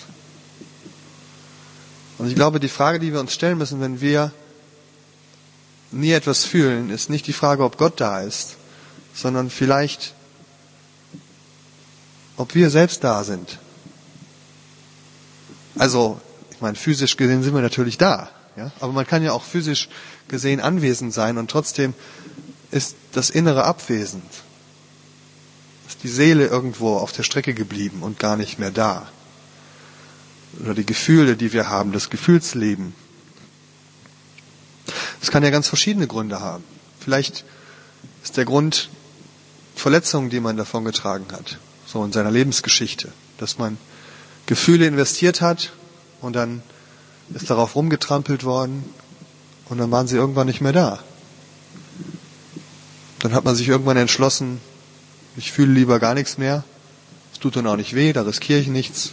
Und 2.18 2.28
ich 2.28 2.34
glaube, 2.34 2.60
die 2.60 2.68
Frage, 2.68 2.98
die 2.98 3.14
wir 3.14 3.20
uns 3.20 3.36
stellen 3.36 3.60
müssen, 3.60 3.80
wenn 3.80 4.02
wir 4.02 4.32
nie 5.92 6.14
etwas 6.14 6.46
fühlen, 6.46 6.90
ist 6.90 7.12
nicht 7.12 7.28
die 7.28 7.34
Frage, 7.34 7.64
ob 7.64 7.78
Gott 7.78 8.02
da 8.02 8.22
ist, 8.22 8.56
sondern 9.14 9.52
vielleicht, 9.52 10.16
ob 12.38 12.56
wir 12.56 12.72
selbst 12.72 13.04
da 13.04 13.24
sind. 13.24 13.60
Also, 15.78 16.20
ich 16.50 16.60
meine, 16.60 16.76
physisch 16.76 17.18
gesehen 17.18 17.44
sind 17.44 17.54
wir 17.54 17.62
natürlich 17.62 18.00
da, 18.00 18.32
ja, 18.56 18.72
aber 18.80 18.94
man 18.94 19.06
kann 19.06 19.22
ja 19.22 19.32
auch 19.32 19.44
physisch 19.44 19.90
gesehen 20.28 20.60
anwesend 20.60 21.14
sein 21.14 21.38
und 21.38 21.52
trotzdem 21.52 21.94
ist 22.72 22.96
das 23.14 23.30
Innere 23.30 23.66
abwesend. 23.66 24.30
Ist 25.88 26.04
die 26.04 26.10
Seele 26.10 26.48
irgendwo 26.48 26.98
auf 26.98 27.12
der 27.12 27.24
Strecke 27.24 27.54
geblieben 27.54 28.04
und 28.04 28.20
gar 28.20 28.36
nicht 28.36 28.60
mehr 28.60 28.72
da. 28.72 29.08
Oder 30.62 30.74
die 30.74 30.86
Gefühle, 30.86 31.38
die 31.38 31.54
wir 31.54 31.70
haben, 31.70 31.92
das 31.92 32.10
Gefühlsleben. 32.10 32.94
Das 35.20 35.32
kann 35.32 35.44
ja 35.44 35.50
ganz 35.50 35.68
verschiedene 35.68 36.08
Gründe 36.08 36.40
haben. 36.40 36.64
Vielleicht 37.00 37.46
ist 38.24 38.38
der 38.38 38.46
Grund 38.46 38.90
Verletzungen, 39.76 40.30
die 40.30 40.40
man 40.40 40.58
davon 40.58 40.86
getragen 40.86 41.28
hat, 41.32 41.60
so 41.86 42.04
in 42.04 42.12
seiner 42.12 42.32
Lebensgeschichte, 42.32 43.12
dass 43.38 43.58
man 43.58 43.78
Gefühle 44.48 44.88
investiert 44.88 45.42
hat 45.42 45.72
und 46.22 46.36
dann 46.36 46.64
ist 47.34 47.50
darauf 47.50 47.76
rumgetrampelt 47.76 48.44
worden 48.44 48.84
und 49.70 49.78
dann 49.78 49.92
waren 49.92 50.08
sie 50.08 50.16
irgendwann 50.16 50.48
nicht 50.48 50.62
mehr 50.62 50.74
da. 50.74 51.04
Dann 53.20 53.34
hat 53.34 53.46
man 53.46 53.56
sich 53.56 53.68
irgendwann 53.68 53.98
entschlossen, 53.98 54.62
ich 55.36 55.52
fühle 55.52 55.74
lieber 55.74 56.00
gar 56.00 56.14
nichts 56.14 56.38
mehr. 56.38 56.64
Es 57.34 57.40
tut 57.40 57.56
dann 57.56 57.68
auch 57.68 57.76
nicht 57.76 57.94
weh, 57.94 58.14
da 58.14 58.24
riskiere 58.24 58.60
ich 58.60 58.68
nichts. 58.68 59.12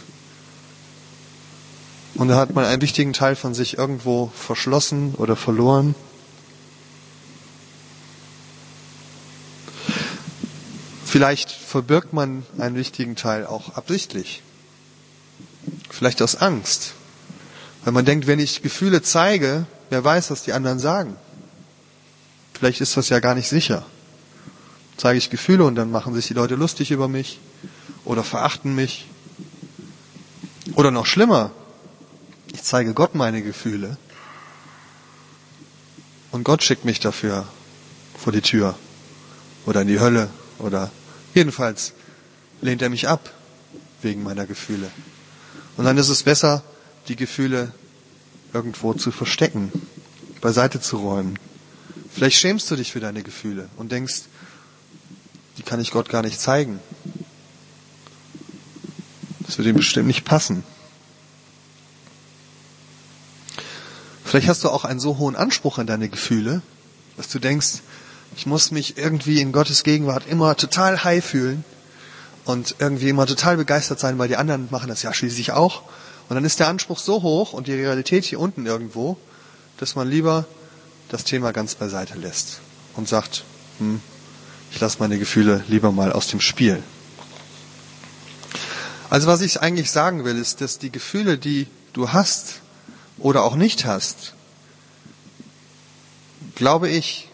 Und 2.15 2.29
da 2.29 2.37
hat 2.37 2.53
man 2.53 2.65
einen 2.65 2.81
wichtigen 2.81 3.13
Teil 3.13 3.35
von 3.35 3.53
sich 3.53 3.77
irgendwo 3.77 4.31
verschlossen 4.35 5.15
oder 5.15 5.35
verloren. 5.35 5.95
Vielleicht 11.05 11.51
verbirgt 11.51 12.13
man 12.13 12.45
einen 12.57 12.75
wichtigen 12.75 13.15
Teil 13.15 13.45
auch 13.45 13.75
absichtlich. 13.75 14.43
Vielleicht 15.89 16.21
aus 16.21 16.35
Angst. 16.35 16.93
Weil 17.83 17.93
man 17.93 18.05
denkt, 18.05 18.27
wenn 18.27 18.39
ich 18.39 18.61
Gefühle 18.61 19.01
zeige, 19.01 19.65
wer 19.89 20.03
weiß, 20.03 20.31
was 20.31 20.43
die 20.43 20.53
anderen 20.53 20.79
sagen. 20.79 21.15
Vielleicht 22.53 22.81
ist 22.81 22.97
das 22.97 23.09
ja 23.09 23.19
gar 23.19 23.35
nicht 23.35 23.47
sicher. 23.47 23.85
Zeige 24.97 25.17
ich 25.17 25.29
Gefühle 25.29 25.65
und 25.65 25.75
dann 25.75 25.91
machen 25.91 26.13
sich 26.13 26.27
die 26.27 26.33
Leute 26.33 26.55
lustig 26.55 26.91
über 26.91 27.07
mich 27.07 27.39
oder 28.05 28.23
verachten 28.23 28.75
mich. 28.75 29.07
Oder 30.73 30.91
noch 30.91 31.05
schlimmer, 31.05 31.51
ich 32.53 32.63
zeige 32.63 32.93
Gott 32.93 33.15
meine 33.15 33.41
Gefühle 33.41 33.97
und 36.31 36.43
Gott 36.43 36.63
schickt 36.63 36.85
mich 36.85 36.99
dafür 36.99 37.47
vor 38.17 38.33
die 38.33 38.41
Tür 38.41 38.75
oder 39.65 39.81
in 39.81 39.87
die 39.87 39.99
Hölle 39.99 40.29
oder 40.59 40.91
jedenfalls 41.33 41.93
lehnt 42.61 42.81
er 42.81 42.89
mich 42.89 43.07
ab 43.07 43.31
wegen 44.01 44.23
meiner 44.23 44.45
Gefühle. 44.45 44.89
Und 45.77 45.85
dann 45.85 45.97
ist 45.97 46.09
es 46.09 46.23
besser, 46.23 46.63
die 47.07 47.15
Gefühle 47.15 47.71
irgendwo 48.53 48.93
zu 48.93 49.11
verstecken, 49.11 49.71
beiseite 50.41 50.79
zu 50.79 50.97
räumen. 50.97 51.37
Vielleicht 52.09 52.37
schämst 52.37 52.71
du 52.71 52.75
dich 52.75 52.91
für 52.91 52.99
deine 52.99 53.23
Gefühle 53.23 53.69
und 53.77 53.91
denkst, 53.91 54.23
die 55.57 55.63
kann 55.63 55.79
ich 55.79 55.91
Gott 55.91 56.09
gar 56.09 56.21
nicht 56.21 56.39
zeigen. 56.39 56.79
Das 59.45 59.57
wird 59.57 59.67
ihm 59.67 59.75
bestimmt 59.75 60.07
nicht 60.07 60.25
passen. 60.25 60.63
Vielleicht 64.23 64.47
hast 64.47 64.63
du 64.63 64.69
auch 64.69 64.85
einen 64.85 64.99
so 64.99 65.17
hohen 65.17 65.35
Anspruch 65.35 65.77
an 65.77 65.87
deine 65.87 66.09
Gefühle, 66.09 66.61
dass 67.15 67.29
du 67.29 67.39
denkst, 67.39 67.81
ich 68.35 68.45
muss 68.45 68.71
mich 68.71 68.97
irgendwie 68.97 69.39
in 69.39 69.51
Gottes 69.51 69.83
Gegenwart 69.83 70.27
immer 70.27 70.57
total 70.57 71.03
high 71.03 71.23
fühlen 71.23 71.63
und 72.43 72.75
irgendwie 72.79 73.09
immer 73.09 73.27
total 73.27 73.55
begeistert 73.55 73.99
sein, 73.99 74.17
weil 74.17 74.27
die 74.27 74.35
anderen 74.35 74.67
machen 74.71 74.89
das 74.89 75.03
ja 75.03 75.13
schließlich 75.13 75.51
auch. 75.51 75.83
Und 76.27 76.35
dann 76.35 76.43
ist 76.43 76.59
der 76.59 76.67
Anspruch 76.67 76.99
so 76.99 77.21
hoch 77.21 77.53
und 77.53 77.67
die 77.67 77.73
Realität 77.73 78.25
hier 78.25 78.39
unten 78.39 78.65
irgendwo, 78.65 79.17
dass 79.77 79.95
man 79.95 80.09
lieber 80.09 80.45
das 81.09 81.23
Thema 81.23 81.53
ganz 81.53 81.75
beiseite 81.75 82.17
lässt 82.17 82.59
und 82.95 83.07
sagt, 83.07 83.43
hm, 83.77 84.01
ich 84.71 84.79
lasse 84.79 84.97
meine 84.99 85.17
Gefühle 85.17 85.63
lieber 85.67 85.91
mal 85.91 86.11
aus 86.11 86.27
dem 86.27 86.41
Spiel. 86.41 86.81
Also 89.09 89.27
was 89.27 89.41
ich 89.41 89.61
eigentlich 89.61 89.91
sagen 89.91 90.25
will, 90.25 90.37
ist, 90.37 90.61
dass 90.61 90.79
die 90.79 90.91
Gefühle, 90.91 91.37
die 91.37 91.67
du 91.93 92.11
hast 92.11 92.61
oder 93.17 93.43
auch 93.43 93.55
nicht 93.55 93.85
hast, 93.85 94.33
glaube 96.55 96.89
ich, 96.89 97.29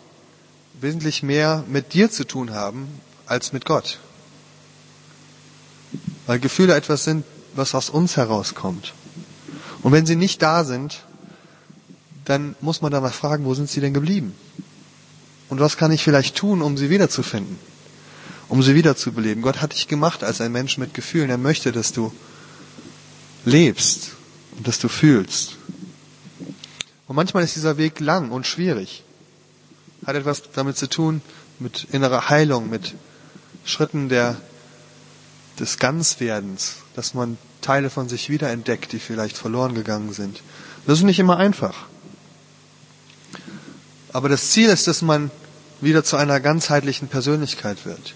wesentlich 0.79 1.23
mehr 1.23 1.63
mit 1.67 1.93
dir 1.93 2.11
zu 2.11 2.25
tun 2.25 2.53
haben 2.53 2.87
als 3.25 3.53
mit 3.53 3.65
Gott. 3.65 3.99
Weil 6.27 6.39
Gefühle 6.39 6.75
etwas 6.75 7.03
sind, 7.03 7.25
was 7.55 7.75
aus 7.75 7.89
uns 7.89 8.17
herauskommt. 8.17 8.93
Und 9.81 9.91
wenn 9.91 10.05
sie 10.05 10.15
nicht 10.15 10.41
da 10.41 10.63
sind, 10.63 11.03
dann 12.25 12.55
muss 12.61 12.81
man 12.81 12.91
danach 12.91 13.13
fragen, 13.13 13.45
wo 13.45 13.53
sind 13.53 13.69
sie 13.69 13.81
denn 13.81 13.93
geblieben? 13.93 14.35
Und 15.51 15.59
was 15.59 15.75
kann 15.75 15.91
ich 15.91 16.01
vielleicht 16.01 16.37
tun, 16.37 16.61
um 16.61 16.77
sie 16.77 16.89
wiederzufinden? 16.89 17.59
Um 18.47 18.63
sie 18.63 18.73
wiederzubeleben? 18.73 19.43
Gott 19.43 19.61
hat 19.61 19.73
dich 19.73 19.89
gemacht 19.89 20.23
als 20.23 20.39
ein 20.39 20.53
Mensch 20.53 20.77
mit 20.77 20.93
Gefühlen. 20.93 21.29
Er 21.29 21.37
möchte, 21.37 21.73
dass 21.73 21.91
du 21.91 22.13
lebst 23.43 24.11
und 24.55 24.65
dass 24.65 24.79
du 24.79 24.87
fühlst. 24.87 25.57
Und 27.05 27.17
manchmal 27.17 27.43
ist 27.43 27.57
dieser 27.57 27.75
Weg 27.75 27.99
lang 27.99 28.31
und 28.31 28.47
schwierig. 28.47 29.03
Hat 30.05 30.15
etwas 30.15 30.41
damit 30.53 30.77
zu 30.77 30.87
tun, 30.87 31.21
mit 31.59 31.85
innerer 31.91 32.29
Heilung, 32.29 32.69
mit 32.69 32.95
Schritten 33.65 34.07
der, 34.07 34.37
des 35.59 35.79
Ganzwerdens, 35.79 36.77
dass 36.95 37.13
man 37.13 37.37
Teile 37.59 37.89
von 37.89 38.07
sich 38.07 38.29
wiederentdeckt, 38.29 38.93
die 38.93 38.99
vielleicht 38.99 39.35
verloren 39.35 39.75
gegangen 39.75 40.13
sind. 40.13 40.41
Das 40.87 40.99
ist 40.99 41.03
nicht 41.03 41.19
immer 41.19 41.35
einfach. 41.35 41.87
Aber 44.13 44.29
das 44.29 44.51
Ziel 44.51 44.69
ist, 44.69 44.87
dass 44.87 45.01
man 45.01 45.29
wieder 45.81 46.03
zu 46.03 46.15
einer 46.15 46.39
ganzheitlichen 46.39 47.07
Persönlichkeit 47.07 47.85
wird. 47.85 48.13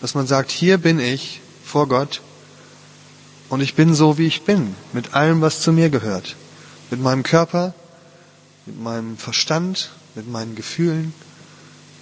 Dass 0.00 0.14
man 0.14 0.26
sagt, 0.26 0.50
hier 0.50 0.78
bin 0.78 0.98
ich 0.98 1.40
vor 1.64 1.88
Gott 1.88 2.20
und 3.48 3.60
ich 3.60 3.74
bin 3.74 3.94
so, 3.94 4.18
wie 4.18 4.26
ich 4.26 4.42
bin, 4.42 4.74
mit 4.92 5.14
allem, 5.14 5.40
was 5.40 5.60
zu 5.60 5.72
mir 5.72 5.90
gehört. 5.90 6.36
Mit 6.90 7.00
meinem 7.00 7.22
Körper, 7.22 7.74
mit 8.66 8.80
meinem 8.80 9.16
Verstand, 9.16 9.90
mit 10.14 10.28
meinen 10.28 10.54
Gefühlen. 10.54 11.14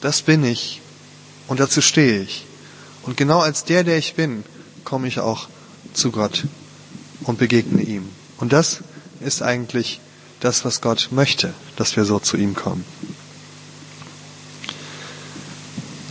Das 0.00 0.22
bin 0.22 0.44
ich 0.44 0.80
und 1.48 1.60
dazu 1.60 1.80
stehe 1.80 2.22
ich. 2.22 2.46
Und 3.02 3.16
genau 3.16 3.40
als 3.40 3.64
der, 3.64 3.84
der 3.84 3.98
ich 3.98 4.14
bin, 4.14 4.44
komme 4.84 5.08
ich 5.08 5.20
auch 5.20 5.48
zu 5.92 6.10
Gott 6.10 6.44
und 7.24 7.38
begegne 7.38 7.82
ihm. 7.82 8.08
Und 8.38 8.52
das 8.52 8.80
ist 9.20 9.42
eigentlich 9.42 10.00
das, 10.40 10.64
was 10.64 10.80
Gott 10.80 11.08
möchte, 11.10 11.52
dass 11.76 11.96
wir 11.96 12.04
so 12.04 12.18
zu 12.18 12.36
ihm 12.36 12.54
kommen. 12.54 12.84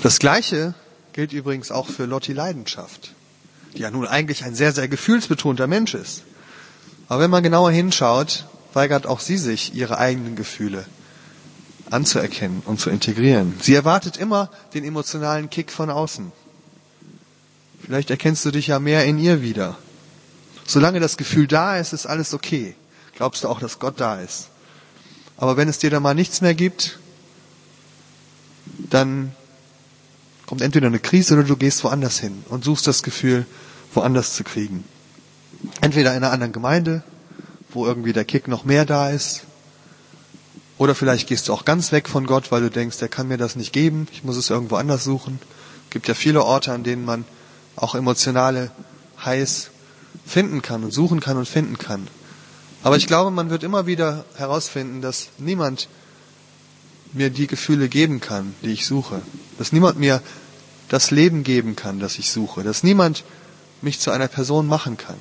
Das 0.10 0.18
Gleiche 0.18 0.74
gilt 1.14 1.34
übrigens 1.34 1.70
auch 1.70 1.88
für 1.88 2.06
Lotti 2.06 2.34
Leidenschaft, 2.34 3.14
die 3.76 3.82
ja 3.82 3.92
nun 3.92 4.08
eigentlich 4.08 4.44
ein 4.44 4.56
sehr, 4.56 4.72
sehr 4.72 4.88
gefühlsbetonter 4.88 5.68
Mensch 5.68 5.94
ist. 5.94 6.24
Aber 7.08 7.22
wenn 7.22 7.30
man 7.30 7.44
genauer 7.44 7.70
hinschaut, 7.70 8.46
weigert 8.74 9.06
auch 9.06 9.20
sie 9.20 9.38
sich, 9.38 9.76
ihre 9.76 10.00
eigenen 10.00 10.36
Gefühle 10.36 10.84
anzuerkennen 11.92 12.64
und 12.66 12.80
zu 12.80 12.90
integrieren. 12.90 13.54
Sie 13.62 13.76
erwartet 13.76 14.18
immer 14.18 14.50
den 14.74 14.84
emotionalen 14.84 15.52
Kick 15.52 15.72
von 15.72 15.92
außen. 15.92 16.32
Vielleicht 17.86 18.10
erkennst 18.10 18.44
du 18.46 18.50
dich 18.50 18.66
ja 18.66 18.80
mehr 18.80 19.06
in 19.06 19.20
ihr 19.20 19.44
wieder. 19.44 19.78
Solange 20.66 21.00
das 21.00 21.18
Gefühl 21.18 21.46
da 21.46 21.78
ist, 21.78 21.94
ist 21.94 22.08
alles 22.08 22.34
okay. 22.34 22.74
Glaubst 23.16 23.44
du 23.44 23.48
auch, 23.48 23.60
dass 23.60 23.78
Gott 23.78 24.00
da 24.00 24.20
ist. 24.20 24.48
Aber 25.38 25.56
wenn 25.56 25.70
es 25.70 25.78
dir 25.78 25.92
dann 25.92 26.02
mal 26.02 26.16
nichts 26.16 26.42
mehr 26.42 26.56
gibt, 26.56 26.98
dann 28.90 29.36
kommt 30.50 30.64
entweder 30.64 30.88
eine 30.88 30.98
Krise 30.98 31.36
oder 31.36 31.44
du 31.44 31.56
gehst 31.56 31.84
woanders 31.84 32.18
hin 32.18 32.44
und 32.50 32.64
suchst 32.64 32.88
das 32.88 33.04
Gefühl, 33.04 33.46
woanders 33.94 34.34
zu 34.34 34.44
kriegen. 34.44 34.84
Entweder 35.80 36.10
in 36.10 36.24
einer 36.24 36.32
anderen 36.32 36.54
Gemeinde, 36.54 37.04
wo 37.72 37.86
irgendwie 37.86 38.14
der 38.14 38.26
Kick 38.26 38.48
noch 38.48 38.64
mehr 38.64 38.84
da 38.84 39.12
ist, 39.12 39.44
oder 40.80 40.96
vielleicht 40.96 41.28
gehst 41.28 41.48
du 41.48 41.54
auch 41.54 41.66
ganz 41.66 41.92
weg 41.92 42.10
von 42.10 42.26
Gott, 42.26 42.52
weil 42.52 42.62
du 42.62 42.72
denkst, 42.72 42.98
der 42.98 43.10
kann 43.10 43.28
mir 43.28 43.38
das 43.38 43.58
nicht 43.58 43.74
geben, 43.74 44.08
ich 44.12 44.24
muss 44.24 44.38
es 44.38 44.50
irgendwo 44.50 44.78
anders 44.78 45.04
suchen. 45.04 45.38
Es 45.86 45.92
gibt 45.92 46.08
ja 46.08 46.16
viele 46.16 46.44
Orte, 46.44 46.72
an 46.72 46.84
denen 46.84 47.06
man 47.06 47.26
auch 47.76 47.94
emotionale 47.94 48.72
Highs 49.24 49.70
finden 50.26 50.64
kann 50.64 50.84
und 50.84 50.92
suchen 50.92 51.20
kann 51.20 51.38
und 51.38 51.48
finden 51.48 51.78
kann. 51.78 52.08
Aber 52.82 52.98
ich 52.98 53.06
glaube, 53.06 53.30
man 53.30 53.52
wird 53.52 53.62
immer 53.62 53.86
wieder 53.86 54.26
herausfinden, 54.36 55.04
dass 55.04 55.28
niemand 55.38 55.90
mir 57.14 57.30
die 57.30 57.48
Gefühle 57.48 57.90
geben 57.90 58.20
kann, 58.22 58.54
die 58.64 58.72
ich 58.72 58.86
suche. 58.86 59.22
Dass 59.58 59.72
niemand 59.72 60.00
mir 60.00 60.22
das 60.90 61.12
Leben 61.12 61.44
geben 61.44 61.76
kann, 61.76 62.00
das 62.00 62.20
ich 62.20 62.32
suche. 62.32 62.64
Dass 62.64 62.84
niemand 62.84 63.24
mich 63.82 64.00
zu 64.00 64.12
einer 64.12 64.28
Person 64.28 64.68
machen 64.68 64.98
kann. 64.98 65.18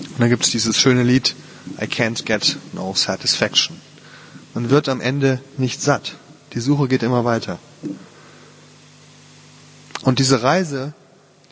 Und 0.00 0.20
dann 0.20 0.28
gibt 0.28 0.44
es 0.44 0.50
dieses 0.50 0.78
schöne 0.78 1.02
Lied, 1.02 1.34
I 1.80 1.86
can't 1.86 2.24
get 2.24 2.56
no 2.72 2.94
satisfaction. 2.94 3.80
Man 4.52 4.70
wird 4.70 4.88
am 4.88 5.00
Ende 5.00 5.40
nicht 5.56 5.82
satt. 5.82 6.14
Die 6.52 6.60
Suche 6.60 6.86
geht 6.88 7.02
immer 7.02 7.24
weiter. 7.24 7.58
Und 10.02 10.18
diese 10.18 10.42
Reise, 10.42 10.92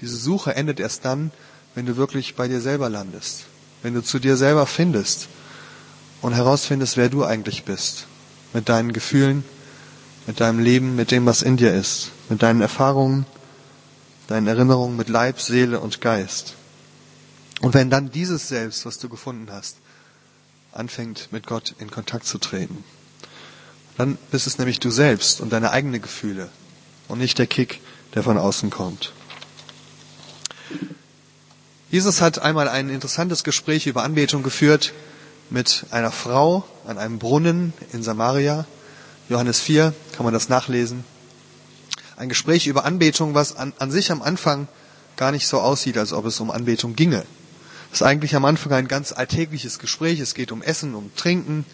diese 0.00 0.16
Suche 0.16 0.54
endet 0.54 0.78
erst 0.78 1.04
dann, 1.04 1.32
wenn 1.74 1.86
du 1.86 1.96
wirklich 1.96 2.34
bei 2.34 2.46
dir 2.46 2.60
selber 2.60 2.88
landest. 2.88 3.44
Wenn 3.82 3.94
du 3.94 4.02
zu 4.02 4.18
dir 4.18 4.36
selber 4.36 4.66
findest 4.66 5.28
und 6.22 6.32
herausfindest, 6.32 6.96
wer 6.96 7.08
du 7.08 7.24
eigentlich 7.24 7.64
bist. 7.64 8.06
Mit 8.54 8.68
deinen 8.68 8.92
Gefühlen, 8.92 9.44
mit 10.26 10.40
deinem 10.40 10.60
Leben, 10.60 10.96
mit 10.96 11.10
dem, 11.10 11.26
was 11.26 11.42
in 11.42 11.56
dir 11.56 11.74
ist, 11.74 12.12
mit 12.28 12.42
deinen 12.42 12.60
Erfahrungen, 12.60 13.26
deinen 14.28 14.46
Erinnerungen, 14.46 14.96
mit 14.96 15.08
Leib, 15.08 15.40
Seele 15.40 15.80
und 15.80 16.00
Geist. 16.00 16.54
Und 17.60 17.74
wenn 17.74 17.90
dann 17.90 18.10
dieses 18.10 18.48
Selbst, 18.48 18.86
was 18.86 18.98
du 18.98 19.08
gefunden 19.08 19.50
hast, 19.50 19.76
anfängt 20.70 21.32
mit 21.32 21.46
Gott 21.46 21.74
in 21.78 21.90
Kontakt 21.90 22.26
zu 22.26 22.38
treten, 22.38 22.84
dann 23.98 24.16
bist 24.30 24.46
es 24.46 24.58
nämlich 24.58 24.80
du 24.80 24.90
selbst 24.90 25.40
und 25.40 25.52
deine 25.52 25.70
eigenen 25.70 26.00
Gefühle 26.00 26.48
und 27.08 27.18
nicht 27.18 27.38
der 27.38 27.46
Kick, 27.46 27.80
der 28.14 28.22
von 28.22 28.38
außen 28.38 28.70
kommt. 28.70 29.12
Jesus 31.90 32.22
hat 32.22 32.38
einmal 32.38 32.68
ein 32.68 32.88
interessantes 32.88 33.44
Gespräch 33.44 33.86
über 33.86 34.02
Anbetung 34.02 34.42
geführt 34.42 34.94
mit 35.52 35.86
einer 35.90 36.10
Frau 36.10 36.64
an 36.86 36.98
einem 36.98 37.18
Brunnen 37.18 37.72
in 37.92 38.02
Samaria. 38.02 38.66
Johannes 39.28 39.60
4 39.60 39.94
kann 40.16 40.24
man 40.24 40.34
das 40.34 40.48
nachlesen. 40.48 41.04
Ein 42.16 42.28
Gespräch 42.28 42.66
über 42.66 42.84
Anbetung, 42.84 43.34
was 43.34 43.56
an, 43.56 43.72
an 43.78 43.90
sich 43.90 44.10
am 44.10 44.22
Anfang 44.22 44.66
gar 45.16 45.30
nicht 45.30 45.46
so 45.46 45.60
aussieht, 45.60 45.98
als 45.98 46.12
ob 46.12 46.26
es 46.26 46.40
um 46.40 46.50
Anbetung 46.50 46.96
ginge. 46.96 47.24
Das 47.90 48.00
ist 48.00 48.06
eigentlich 48.06 48.34
am 48.34 48.44
Anfang 48.44 48.72
ein 48.72 48.88
ganz 48.88 49.12
alltägliches 49.12 49.78
Gespräch. 49.78 50.18
Es 50.18 50.34
geht 50.34 50.50
um 50.50 50.62
Essen, 50.62 50.94
um 50.94 51.14
Trinken, 51.14 51.64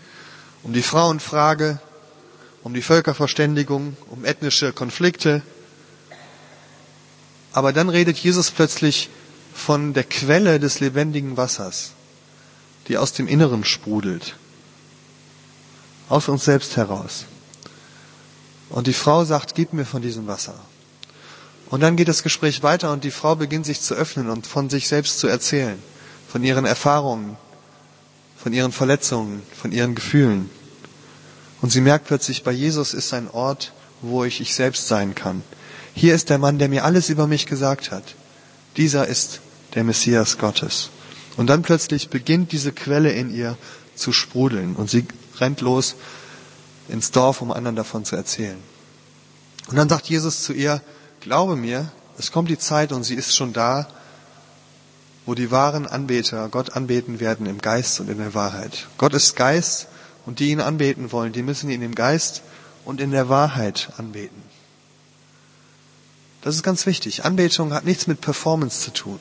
um 0.62 0.72
die 0.72 0.82
Frauenfrage. 0.82 1.78
um 2.62 2.74
die 2.74 2.82
Völkerverständigung, 2.82 3.96
um 4.10 4.24
ethnische 4.24 4.72
Konflikte. 4.72 5.42
Aber 7.52 7.72
dann 7.72 7.88
redet 7.88 8.18
Jesus 8.18 8.50
plötzlich 8.50 9.08
von 9.54 9.94
der 9.94 10.04
Quelle 10.04 10.60
des 10.60 10.80
lebendigen 10.80 11.36
Wassers, 11.36 11.92
die 12.88 12.96
aus 12.96 13.12
dem 13.12 13.29
Inneren 13.29 13.64
sprudelt, 13.64 14.37
aus 16.09 16.29
uns 16.29 16.44
selbst 16.44 16.77
heraus. 16.77 17.27
Und 18.70 18.87
die 18.87 18.92
Frau 18.92 19.24
sagt, 19.24 19.55
gib 19.55 19.72
mir 19.72 19.85
von 19.85 20.03
diesem 20.03 20.27
Wasser. 20.27 20.55
Und 21.70 21.81
dann 21.81 21.96
geht 21.96 22.09
das 22.09 22.22
Gespräch 22.22 22.62
weiter 22.62 22.92
und 22.92 23.05
die 23.05 23.11
Frau 23.11 23.37
beginnt 23.37 23.66
sich 23.66 23.81
zu 23.81 23.94
öffnen 23.94 24.31
und 24.31 24.46
von 24.46 24.70
sich 24.70 24.88
selbst 24.88 25.18
zu 25.18 25.27
erzählen, 25.27 25.79
von 26.27 26.42
ihren 26.42 26.64
Erfahrungen, 26.64 27.37
von 28.37 28.53
ihren 28.53 28.72
Verletzungen, 28.72 29.42
von 29.55 29.72
ihren 29.72 29.94
Gefühlen. 29.94 30.48
Und 31.61 31.70
sie 31.70 31.81
merkt 31.81 32.07
plötzlich, 32.07 32.42
bei 32.42 32.53
Jesus 32.53 32.94
ist 32.94 33.12
ein 33.12 33.29
Ort, 33.31 33.72
wo 34.01 34.24
ich 34.24 34.40
ich 34.40 34.55
selbst 34.55 34.88
sein 34.88 35.14
kann. 35.14 35.42
Hier 35.94 36.14
ist 36.14 36.31
der 36.31 36.38
Mann, 36.38 36.59
der 36.59 36.68
mir 36.68 36.85
alles 36.85 37.11
über 37.11 37.27
mich 37.27 37.46
gesagt 37.46 37.90
hat. 37.90 38.14
Dieser 38.77 39.07
ist 39.07 39.40
der 39.74 39.85
Messias 39.85 40.38
Gottes. 40.38 40.90
Und 41.38 41.46
dann 41.46 41.62
plötzlich 41.62 42.11
beginnt 42.11 42.51
diese 42.51 42.72
Quelle 42.72 43.12
in 43.12 43.33
ihr 43.33 43.57
zu 43.94 44.12
sprudeln 44.12 44.74
und 44.74 44.90
sie 44.90 45.07
rennt 45.38 45.61
los 45.61 45.94
ins 46.88 47.12
Dorf, 47.12 47.40
um 47.40 47.53
anderen 47.53 47.77
davon 47.77 48.05
zu 48.05 48.16
erzählen. 48.16 48.59
Und 49.68 49.77
dann 49.77 49.88
sagt 49.88 50.09
Jesus 50.09 50.42
zu 50.42 50.53
ihr, 50.53 50.83
glaube 51.20 51.55
mir, 51.55 51.92
es 52.18 52.33
kommt 52.33 52.51
die 52.51 52.59
Zeit 52.59 52.90
und 52.90 53.05
sie 53.05 53.14
ist 53.14 53.37
schon 53.37 53.53
da, 53.53 53.87
wo 55.27 55.37
die 55.37 55.53
wahren 55.53 55.87
Anbeter 55.87 56.48
Gott 56.48 56.70
anbeten 56.70 57.20
werden 57.20 57.46
im 57.46 57.61
Geist 57.61 58.01
und 58.01 58.11
in 58.11 58.18
der 58.18 58.35
Wahrheit. 58.35 58.88
Gott 58.98 59.14
ist 59.14 59.37
Geist 59.37 59.87
und 60.27 60.40
die 60.40 60.51
ihn 60.51 60.61
anbeten 60.61 61.12
wollen, 61.12 61.33
die 61.33 61.44
müssen 61.44 61.70
ihn 61.70 61.83
im 61.83 61.94
Geist 61.94 62.42
und 62.85 63.01
in 63.01 63.12
der 63.12 63.29
Wahrheit 63.29 63.90
anbeten. 63.96 64.42
Das 66.40 66.57
ist 66.57 66.64
ganz 66.64 66.85
wichtig. 66.85 67.24
Anbetung 67.24 67.72
hat 67.72 67.85
nichts 67.85 68.09
mit 68.09 68.20
Performance 68.20 68.81
zu 68.81 68.92
tun. 68.92 69.20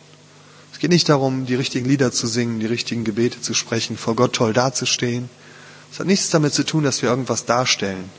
Es 0.72 0.80
geht 0.80 0.92
nicht 0.92 1.10
darum, 1.10 1.46
die 1.46 1.56
richtigen 1.56 1.88
Lieder 1.88 2.12
zu 2.12 2.28
singen, 2.28 2.60
die 2.60 2.66
richtigen 2.66 3.04
Gebete 3.04 3.42
zu 3.42 3.54
sprechen, 3.54 3.98
vor 3.98 4.16
Gott 4.16 4.34
toll 4.34 4.54
dazustehen. 4.54 5.30
Es 5.92 6.00
hat 6.00 6.08
nichts 6.08 6.30
damit 6.30 6.54
zu 6.54 6.64
tun, 6.64 6.84
dass 6.84 7.02
wir 7.02 7.10
irgendwas 7.10 7.46
darstellen, 7.46 8.10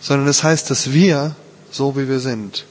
sondern 0.00 0.28
es 0.28 0.42
heißt, 0.42 0.70
dass 0.70 0.92
wir, 0.92 1.36
so 1.70 1.96
wie 1.96 2.08
wir 2.08 2.20
sind, 2.20 2.66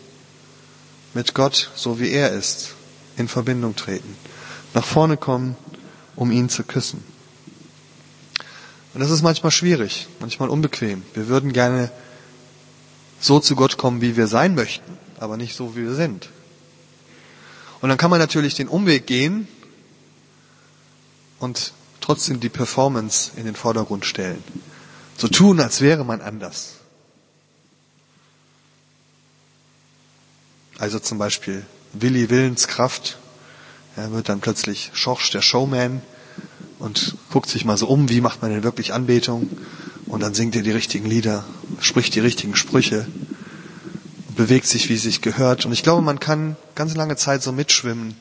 mit 1.13 1.33
Gott, 1.33 1.69
so 1.75 1.99
wie 1.99 2.09
er 2.11 2.31
ist, 2.31 2.75
in 3.17 3.27
Verbindung 3.27 3.75
treten, 3.75 4.15
nach 4.73 4.85
vorne 4.85 5.17
kommen, 5.17 5.55
um 6.15 6.31
ihn 6.31 6.49
zu 6.49 6.63
küssen. 6.63 7.03
Und 8.93 9.01
das 9.01 9.11
ist 9.11 9.21
manchmal 9.21 9.51
schwierig, 9.51 10.07
manchmal 10.19 10.49
unbequem. 10.49 11.03
Wir 11.13 11.27
würden 11.27 11.53
gerne 11.53 11.91
so 13.19 13.39
zu 13.39 13.55
Gott 13.55 13.77
kommen, 13.77 14.01
wie 14.01 14.17
wir 14.17 14.27
sein 14.27 14.55
möchten, 14.55 14.97
aber 15.19 15.37
nicht 15.37 15.55
so, 15.55 15.75
wie 15.75 15.83
wir 15.83 15.93
sind. 15.93 16.29
Und 17.81 17.89
dann 17.89 17.97
kann 17.97 18.11
man 18.11 18.19
natürlich 18.19 18.55
den 18.55 18.67
Umweg 18.67 19.07
gehen 19.07 19.47
und 21.39 21.73
trotzdem 22.01 22.39
die 22.39 22.49
Performance 22.49 23.31
in 23.35 23.45
den 23.45 23.55
Vordergrund 23.55 24.05
stellen. 24.05 24.43
So 25.17 25.27
tun, 25.27 25.59
als 25.59 25.81
wäre 25.81 26.03
man 26.03 26.21
anders. 26.21 26.75
Also 30.77 30.99
zum 30.99 31.17
Beispiel 31.17 31.65
Willi 31.93 32.29
Willenskraft, 32.29 33.17
er 33.95 34.11
wird 34.11 34.29
dann 34.29 34.39
plötzlich 34.39 34.91
Schorsch 34.93 35.29
der 35.31 35.41
Showman, 35.41 36.01
und 36.79 37.15
guckt 37.29 37.49
sich 37.49 37.65
mal 37.65 37.77
so 37.77 37.87
um, 37.87 38.09
wie 38.09 38.21
macht 38.21 38.41
man 38.41 38.51
denn 38.51 38.63
wirklich 38.63 38.93
Anbetung? 38.93 39.49
Und 40.07 40.21
dann 40.21 40.33
singt 40.33 40.55
er 40.55 40.63
die 40.63 40.71
richtigen 40.71 41.05
Lieder, 41.05 41.43
spricht 41.81 42.15
die 42.15 42.21
richtigen 42.21 42.55
Sprüche, 42.55 43.05
bewegt 44.39 44.67
sich, 44.67 44.87
wie 44.87 44.93
es 44.93 45.01
sich 45.01 45.19
gehört. 45.19 45.65
Und 45.65 45.73
ich 45.73 45.83
glaube, 45.83 46.01
man 46.01 46.21
kann 46.21 46.55
ganz 46.73 46.95
lange 46.95 47.17
Zeit 47.17 47.43
so 47.43 47.51
mitschwimmen 47.51 48.15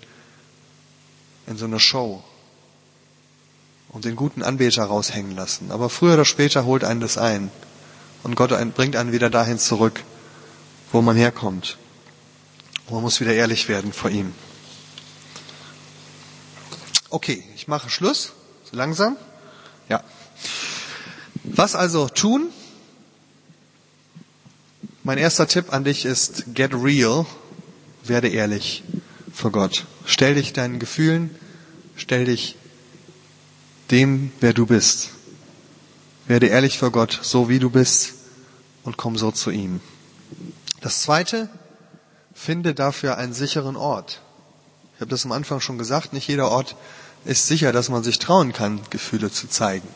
in 1.46 1.57
so 1.57 1.64
einer 1.64 1.78
Show 1.78 2.24
und 3.90 4.04
den 4.04 4.16
guten 4.16 4.42
Anbeter 4.42 4.83
raushängen 4.83 5.37
lassen. 5.37 5.70
Aber 5.70 5.88
früher 5.88 6.14
oder 6.14 6.24
später 6.24 6.64
holt 6.64 6.83
einen 6.83 6.98
das 6.98 7.18
ein. 7.18 7.52
Und 8.24 8.35
Gott 8.35 8.50
bringt 8.74 8.96
einen 8.96 9.12
wieder 9.12 9.31
dahin 9.31 9.61
zurück, 9.61 10.02
wo 10.90 11.02
man 11.02 11.16
herkommt. 11.16 11.78
Und 12.88 12.94
man 12.94 13.02
muss 13.04 13.20
wieder 13.20 13.35
ehrlich 13.35 13.68
werden 13.68 13.92
vor 13.92 14.11
ihm. 14.11 14.35
Okay, 17.11 17.44
ich 17.54 17.68
mache 17.68 17.90
Schluss. 17.90 18.33
So 18.68 18.76
langsam? 18.76 19.16
Ja. 19.88 20.02
Was 21.44 21.76
also 21.76 22.09
tun? 22.09 22.48
Mein 25.08 25.16
erster 25.16 25.48
Tipp 25.48 25.72
an 25.72 25.84
dich 25.84 26.04
ist, 26.04 26.54
get 26.54 26.74
real, 26.74 27.24
werde 28.04 28.28
ehrlich 28.28 28.84
vor 29.32 29.50
Gott. 29.50 29.86
Stell 30.04 30.34
dich 30.34 30.52
deinen 30.52 30.78
Gefühlen, 30.78 31.34
stell 31.96 32.26
dich 32.26 32.56
dem, 33.90 34.32
wer 34.40 34.52
du 34.52 34.66
bist. 34.66 35.08
Werde 36.26 36.48
ehrlich 36.48 36.76
vor 36.78 36.90
Gott, 36.90 37.20
so 37.22 37.48
wie 37.48 37.58
du 37.58 37.70
bist, 37.70 38.16
und 38.82 38.98
komm 38.98 39.16
so 39.16 39.30
zu 39.30 39.50
ihm. 39.50 39.80
Das 40.82 41.00
zweite, 41.00 41.48
finde 42.34 42.74
dafür 42.74 43.16
einen 43.16 43.32
sicheren 43.32 43.76
Ort. 43.76 44.20
Ich 44.96 45.00
habe 45.00 45.10
das 45.10 45.24
am 45.24 45.32
Anfang 45.32 45.62
schon 45.62 45.78
gesagt, 45.78 46.12
nicht 46.12 46.28
jeder 46.28 46.50
Ort 46.50 46.76
ist 47.24 47.46
sicher, 47.46 47.72
dass 47.72 47.88
man 47.88 48.04
sich 48.04 48.18
trauen 48.18 48.52
kann, 48.52 48.82
Gefühle 48.90 49.32
zu 49.32 49.48
zeigen. 49.48 49.88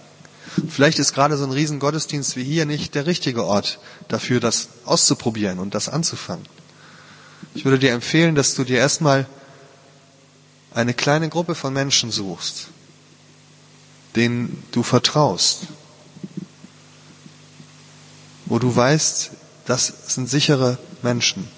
Vielleicht 0.68 0.98
ist 0.98 1.14
gerade 1.14 1.36
so 1.36 1.44
ein 1.44 1.52
Riesengottesdienst 1.52 2.36
wie 2.36 2.44
hier 2.44 2.66
nicht 2.66 2.94
der 2.94 3.06
richtige 3.06 3.44
Ort 3.44 3.78
dafür, 4.08 4.40
das 4.40 4.68
auszuprobieren 4.84 5.58
und 5.58 5.74
das 5.74 5.88
anzufangen. 5.88 6.46
Ich 7.54 7.64
würde 7.64 7.78
dir 7.78 7.92
empfehlen, 7.92 8.34
dass 8.34 8.54
du 8.54 8.64
dir 8.64 8.78
erstmal 8.78 9.26
eine 10.74 10.94
kleine 10.94 11.28
Gruppe 11.28 11.54
von 11.54 11.72
Menschen 11.72 12.10
suchst, 12.10 12.68
denen 14.16 14.62
du 14.72 14.82
vertraust, 14.82 15.66
wo 18.46 18.58
du 18.58 18.74
weißt, 18.74 19.30
das 19.66 19.92
sind 20.08 20.28
sichere 20.28 20.78
Menschen. 21.02 21.48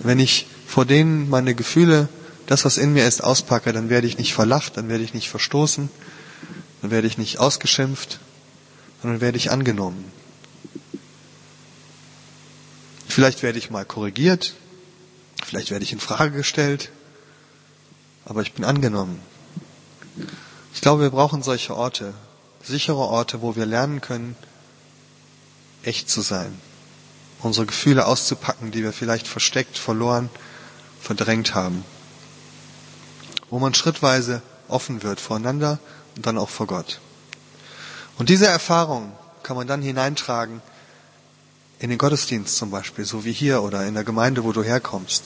Wenn 0.00 0.18
ich 0.18 0.46
vor 0.66 0.84
denen 0.84 1.28
meine 1.28 1.54
Gefühle 1.54 2.08
das, 2.46 2.64
was 2.64 2.78
in 2.78 2.92
mir 2.92 3.06
ist, 3.06 3.22
auspacke, 3.22 3.72
dann 3.72 3.90
werde 3.90 4.06
ich 4.06 4.18
nicht 4.18 4.34
verlacht, 4.34 4.76
dann 4.76 4.88
werde 4.88 5.04
ich 5.04 5.14
nicht 5.14 5.30
verstoßen, 5.30 5.88
dann 6.80 6.90
werde 6.90 7.06
ich 7.06 7.18
nicht 7.18 7.38
ausgeschimpft, 7.38 8.20
sondern 9.02 9.20
werde 9.20 9.38
ich 9.38 9.50
angenommen. 9.50 10.10
Vielleicht 13.08 13.42
werde 13.42 13.58
ich 13.58 13.70
mal 13.70 13.84
korrigiert, 13.84 14.54
vielleicht 15.44 15.70
werde 15.70 15.84
ich 15.84 15.92
in 15.92 16.00
Frage 16.00 16.36
gestellt, 16.36 16.90
aber 18.24 18.42
ich 18.42 18.52
bin 18.52 18.64
angenommen. 18.64 19.20
Ich 20.74 20.80
glaube, 20.80 21.02
wir 21.02 21.10
brauchen 21.10 21.42
solche 21.42 21.76
Orte, 21.76 22.14
sichere 22.62 22.96
Orte, 22.96 23.42
wo 23.42 23.56
wir 23.56 23.66
lernen 23.66 24.00
können, 24.00 24.36
echt 25.82 26.08
zu 26.08 26.20
sein, 26.20 26.56
unsere 27.40 27.66
Gefühle 27.66 28.06
auszupacken, 28.06 28.70
die 28.70 28.82
wir 28.82 28.92
vielleicht 28.92 29.26
versteckt, 29.26 29.76
verloren, 29.76 30.30
verdrängt 31.00 31.54
haben 31.54 31.84
wo 33.50 33.58
man 33.58 33.74
schrittweise 33.74 34.42
offen 34.68 35.02
wird 35.02 35.20
voreinander 35.20 35.78
und 36.16 36.26
dann 36.26 36.38
auch 36.38 36.48
vor 36.48 36.66
Gott. 36.66 37.00
Und 38.18 38.28
diese 38.28 38.46
Erfahrung 38.46 39.12
kann 39.42 39.56
man 39.56 39.66
dann 39.66 39.82
hineintragen 39.82 40.62
in 41.78 41.88
den 41.88 41.98
Gottesdienst 41.98 42.56
zum 42.56 42.70
Beispiel, 42.70 43.04
so 43.04 43.24
wie 43.24 43.32
hier 43.32 43.62
oder 43.62 43.86
in 43.86 43.94
der 43.94 44.04
Gemeinde, 44.04 44.44
wo 44.44 44.52
du 44.52 44.62
herkommst. 44.62 45.24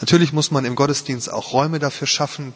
Natürlich 0.00 0.32
muss 0.32 0.50
man 0.50 0.64
im 0.64 0.74
Gottesdienst 0.74 1.30
auch 1.30 1.52
Räume 1.52 1.78
dafür 1.78 2.06
schaffen, 2.06 2.54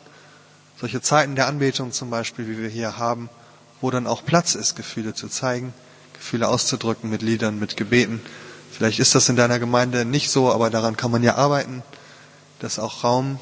solche 0.80 1.02
Zeiten 1.02 1.36
der 1.36 1.46
Anbetung 1.46 1.92
zum 1.92 2.08
Beispiel, 2.08 2.48
wie 2.48 2.58
wir 2.58 2.68
hier 2.70 2.96
haben, 2.96 3.28
wo 3.80 3.90
dann 3.90 4.06
auch 4.06 4.24
Platz 4.24 4.54
ist, 4.54 4.76
Gefühle 4.76 5.14
zu 5.14 5.28
zeigen, 5.28 5.74
Gefühle 6.14 6.48
auszudrücken 6.48 7.10
mit 7.10 7.20
Liedern, 7.20 7.58
mit 7.58 7.76
Gebeten. 7.76 8.22
Vielleicht 8.72 8.98
ist 8.98 9.14
das 9.14 9.28
in 9.28 9.36
deiner 9.36 9.58
Gemeinde 9.58 10.06
nicht 10.06 10.30
so, 10.30 10.50
aber 10.50 10.70
daran 10.70 10.96
kann 10.96 11.10
man 11.10 11.22
ja 11.22 11.34
arbeiten, 11.34 11.82
dass 12.60 12.78
auch 12.78 13.04
Raum 13.04 13.38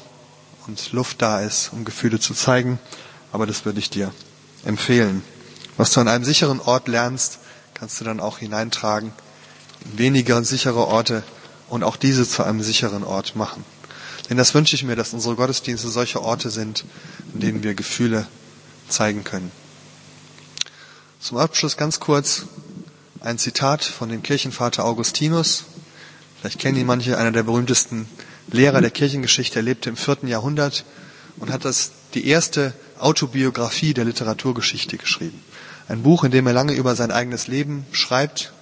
und 0.67 0.91
Luft 0.91 1.21
da 1.21 1.39
ist, 1.39 1.71
um 1.71 1.85
Gefühle 1.85 2.19
zu 2.19 2.33
zeigen. 2.33 2.79
Aber 3.33 3.47
das 3.47 3.65
würde 3.65 3.79
ich 3.79 3.89
dir 3.89 4.13
empfehlen. 4.63 5.23
Was 5.75 5.91
du 5.91 5.99
an 5.99 6.07
einem 6.07 6.23
sicheren 6.23 6.59
Ort 6.61 6.87
lernst, 6.87 7.39
kannst 7.73 7.99
du 7.99 8.05
dann 8.05 8.19
auch 8.19 8.37
hineintragen 8.37 9.11
in 9.83 9.97
weniger 9.97 10.41
sichere 10.43 10.87
Orte 10.87 11.23
und 11.67 11.83
auch 11.83 11.97
diese 11.97 12.29
zu 12.29 12.43
einem 12.43 12.61
sicheren 12.61 13.03
Ort 13.03 13.35
machen. 13.35 13.65
Denn 14.29 14.37
das 14.37 14.53
wünsche 14.53 14.75
ich 14.75 14.83
mir, 14.83 14.95
dass 14.95 15.13
unsere 15.13 15.35
Gottesdienste 15.35 15.89
solche 15.89 16.21
Orte 16.21 16.51
sind, 16.51 16.85
in 17.33 17.39
denen 17.39 17.63
wir 17.63 17.73
Gefühle 17.73 18.27
zeigen 18.87 19.23
können. 19.23 19.51
Zum 21.19 21.39
Abschluss 21.39 21.75
ganz 21.75 21.99
kurz 21.99 22.43
ein 23.19 23.39
Zitat 23.39 23.83
von 23.83 24.09
dem 24.09 24.21
Kirchenvater 24.21 24.85
Augustinus. 24.85 25.63
Vielleicht 26.39 26.59
kennen 26.59 26.77
ihn 26.77 26.85
manche, 26.85 27.17
einer 27.17 27.31
der 27.31 27.43
berühmtesten 27.43 28.07
Lehrer 28.47 28.81
der 28.81 28.91
Kirchengeschichte, 28.91 29.59
er 29.59 29.63
lebte 29.63 29.89
im 29.89 29.97
vierten 29.97 30.27
Jahrhundert 30.27 30.85
und 31.37 31.51
hat 31.51 31.65
das 31.65 31.91
die 32.13 32.27
erste 32.27 32.73
Autobiografie 33.03 33.93
der 33.93 34.05
Literaturgeschichte 34.05 34.97
geschrieben. 34.97 35.43
Ein 35.87 36.03
Buch, 36.03 36.23
in 36.23 36.31
dem 36.31 36.47
er 36.47 36.53
lange 36.53 36.73
über 36.73 36.95
sein 36.95 37.11
eigenes 37.11 37.47
Leben 37.47 37.85
schreibt 37.91 38.53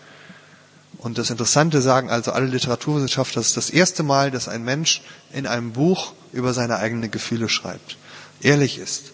Und 1.01 1.17
das 1.17 1.31
Interessante 1.31 1.81
sagen 1.81 2.11
also 2.11 2.31
alle 2.31 2.45
Literaturwissenschaftler, 2.45 3.39
das 3.39 3.47
ist 3.47 3.57
das 3.57 3.69
erste 3.71 4.03
Mal, 4.03 4.29
dass 4.29 4.47
ein 4.47 4.63
Mensch 4.63 5.01
in 5.33 5.47
einem 5.47 5.73
Buch 5.73 6.13
über 6.31 6.53
seine 6.53 6.77
eigenen 6.77 7.09
Gefühle 7.09 7.49
schreibt, 7.49 7.97
ehrlich 8.41 8.77
ist. 8.77 9.05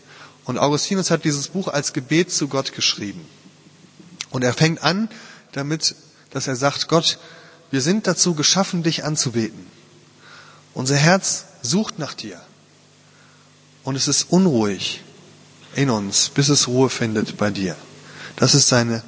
Und 0.44 0.58
Augustinus 0.58 1.12
hat 1.12 1.24
dieses 1.24 1.48
Buch 1.48 1.70
als 1.70 1.94
Gebet 1.94 2.30
zu 2.30 2.50
Gott 2.50 2.74
geschrieben. 2.74 3.26
Und 4.32 4.44
er 4.44 4.54
fängt 4.54 4.84
an 4.84 5.08
damit, 5.54 5.96
dass 6.32 6.48
er 6.48 6.58
sagt, 6.58 6.90
Gott, 6.90 7.20
wir 7.72 7.82
sind 7.82 8.06
dazu 8.06 8.34
geschaffen, 8.34 8.84
dich 8.84 9.06
anzubeten. 9.06 9.66
Unser 10.74 10.98
Herz 10.98 11.46
sucht 11.62 12.00
nach 12.00 12.14
dir. 12.14 12.42
Und 13.84 13.96
es 13.96 14.10
ist 14.10 14.28
unruhig 14.30 15.04
in 15.78 15.92
uns, 15.92 16.30
bis 16.30 16.50
es 16.50 16.68
Ruhe 16.68 16.90
findet 16.90 17.38
bei 17.38 17.52
dir. 17.52 17.76
Das 18.36 18.56
ist 18.56 18.68
seine, 18.68 19.04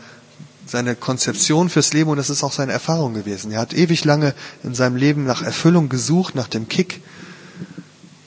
seine 0.67 0.95
Konzeption 0.95 1.67
fürs 1.67 1.93
Leben 1.93 2.11
und 2.11 2.17
das 2.17 2.29
ist 2.29 2.43
auch 2.43 2.53
seine 2.53 2.71
Erfahrung 2.71 3.15
gewesen. 3.15 3.51
Er 3.51 3.59
hat 3.59 3.73
ewig 3.73 4.05
lange 4.05 4.35
in 4.63 4.75
seinem 4.75 4.95
Leben 4.95 5.25
nach 5.25 5.41
Erfüllung 5.41 5.89
gesucht, 5.89 6.35
nach 6.35 6.47
dem 6.47 6.69
Kick. 6.69 7.01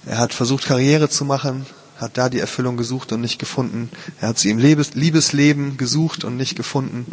Er 0.06 0.18
hat 0.18 0.34
versucht, 0.34 0.64
Karriere 0.64 1.08
zu 1.08 1.24
machen, 1.24 1.66
hat 1.98 2.18
da 2.18 2.28
die 2.28 2.40
Erfüllung 2.40 2.76
gesucht 2.76 3.12
und 3.12 3.20
nicht 3.20 3.38
gefunden. 3.38 3.90
Er 4.20 4.28
hat 4.28 4.40
sie 4.40 4.50
im 4.50 4.58
Liebesleben 4.58 5.76
gesucht 5.76 6.24
und 6.24 6.36
nicht 6.36 6.56
gefunden. 6.56 7.06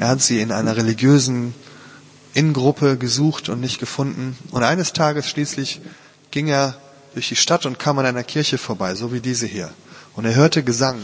Er 0.00 0.08
hat 0.08 0.20
sie 0.20 0.40
in 0.40 0.50
einer 0.50 0.76
religiösen 0.76 1.54
Ingruppe 2.34 2.96
gesucht 2.96 3.48
und 3.48 3.60
nicht 3.60 3.78
gefunden. 3.78 4.36
Und 4.50 4.64
eines 4.64 4.92
Tages 4.92 5.28
schließlich 5.28 5.80
ging 6.32 6.48
er 6.48 6.76
durch 7.14 7.28
die 7.28 7.36
Stadt 7.36 7.66
und 7.66 7.78
kam 7.78 8.00
an 8.00 8.06
einer 8.06 8.24
Kirche 8.24 8.58
vorbei, 8.58 8.96
so 8.96 9.12
wie 9.12 9.20
diese 9.20 9.46
hier. 9.46 9.70
Und 10.14 10.24
er 10.24 10.34
hörte 10.34 10.62
Gesang. 10.62 11.00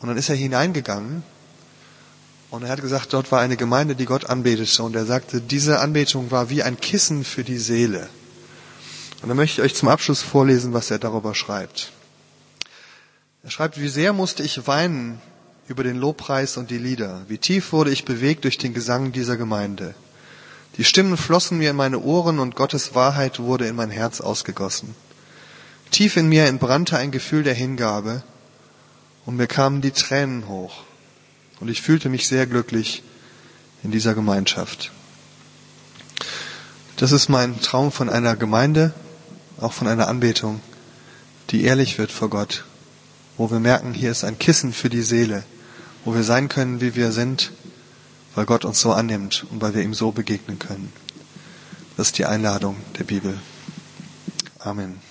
Und 0.00 0.08
dann 0.08 0.16
ist 0.16 0.28
er 0.28 0.36
hineingegangen 0.36 1.22
und 2.50 2.64
er 2.64 2.70
hat 2.70 2.80
gesagt, 2.80 3.12
dort 3.12 3.30
war 3.30 3.40
eine 3.40 3.56
Gemeinde, 3.56 3.94
die 3.94 4.06
Gott 4.06 4.26
anbetete. 4.26 4.82
Und 4.82 4.96
er 4.96 5.06
sagte, 5.06 5.40
diese 5.40 5.78
Anbetung 5.78 6.30
war 6.30 6.50
wie 6.50 6.62
ein 6.62 6.78
Kissen 6.80 7.24
für 7.24 7.44
die 7.44 7.58
Seele. 7.58 8.08
Und 9.22 9.28
dann 9.28 9.36
möchte 9.36 9.60
ich 9.60 9.64
euch 9.64 9.74
zum 9.76 9.88
Abschluss 9.88 10.22
vorlesen, 10.22 10.72
was 10.72 10.90
er 10.90 10.98
darüber 10.98 11.34
schreibt. 11.34 11.92
Er 13.44 13.50
schreibt, 13.50 13.80
wie 13.80 13.88
sehr 13.88 14.12
musste 14.12 14.42
ich 14.42 14.66
weinen 14.66 15.20
über 15.68 15.84
den 15.84 15.96
Lobpreis 15.96 16.56
und 16.56 16.70
die 16.70 16.78
Lieder. 16.78 17.22
Wie 17.28 17.38
tief 17.38 17.72
wurde 17.72 17.92
ich 17.92 18.04
bewegt 18.04 18.44
durch 18.44 18.58
den 18.58 18.74
Gesang 18.74 19.12
dieser 19.12 19.36
Gemeinde. 19.36 19.94
Die 20.76 20.84
Stimmen 20.84 21.16
flossen 21.16 21.58
mir 21.58 21.70
in 21.70 21.76
meine 21.76 22.00
Ohren 22.00 22.40
und 22.40 22.56
Gottes 22.56 22.94
Wahrheit 22.94 23.38
wurde 23.38 23.68
in 23.68 23.76
mein 23.76 23.90
Herz 23.90 24.20
ausgegossen. 24.20 24.94
Tief 25.90 26.16
in 26.16 26.28
mir 26.28 26.46
entbrannte 26.46 26.96
ein 26.96 27.10
Gefühl 27.10 27.42
der 27.42 27.54
Hingabe 27.54 28.22
und 29.26 29.36
mir 29.36 29.46
kamen 29.46 29.80
die 29.80 29.90
Tränen 29.90 30.48
hoch. 30.48 30.84
Und 31.58 31.68
ich 31.68 31.82
fühlte 31.82 32.08
mich 32.08 32.26
sehr 32.26 32.46
glücklich 32.46 33.02
in 33.82 33.90
dieser 33.90 34.14
Gemeinschaft. 34.14 34.92
Das 36.96 37.12
ist 37.12 37.28
mein 37.28 37.60
Traum 37.60 37.92
von 37.92 38.08
einer 38.08 38.36
Gemeinde, 38.36 38.92
auch 39.58 39.72
von 39.72 39.88
einer 39.88 40.08
Anbetung, 40.08 40.60
die 41.50 41.64
ehrlich 41.64 41.98
wird 41.98 42.12
vor 42.12 42.30
Gott, 42.30 42.64
wo 43.36 43.50
wir 43.50 43.58
merken, 43.58 43.94
hier 43.94 44.10
ist 44.10 44.24
ein 44.24 44.38
Kissen 44.38 44.72
für 44.72 44.90
die 44.90 45.02
Seele, 45.02 45.44
wo 46.04 46.14
wir 46.14 46.24
sein 46.24 46.48
können, 46.48 46.80
wie 46.80 46.94
wir 46.94 47.12
sind, 47.12 47.52
weil 48.34 48.46
Gott 48.46 48.64
uns 48.64 48.80
so 48.80 48.92
annimmt 48.92 49.46
und 49.50 49.60
weil 49.60 49.74
wir 49.74 49.82
ihm 49.82 49.94
so 49.94 50.12
begegnen 50.12 50.58
können. 50.58 50.92
Das 51.96 52.08
ist 52.08 52.18
die 52.18 52.26
Einladung 52.26 52.76
der 52.98 53.04
Bibel. 53.04 53.38
Amen. 54.58 55.09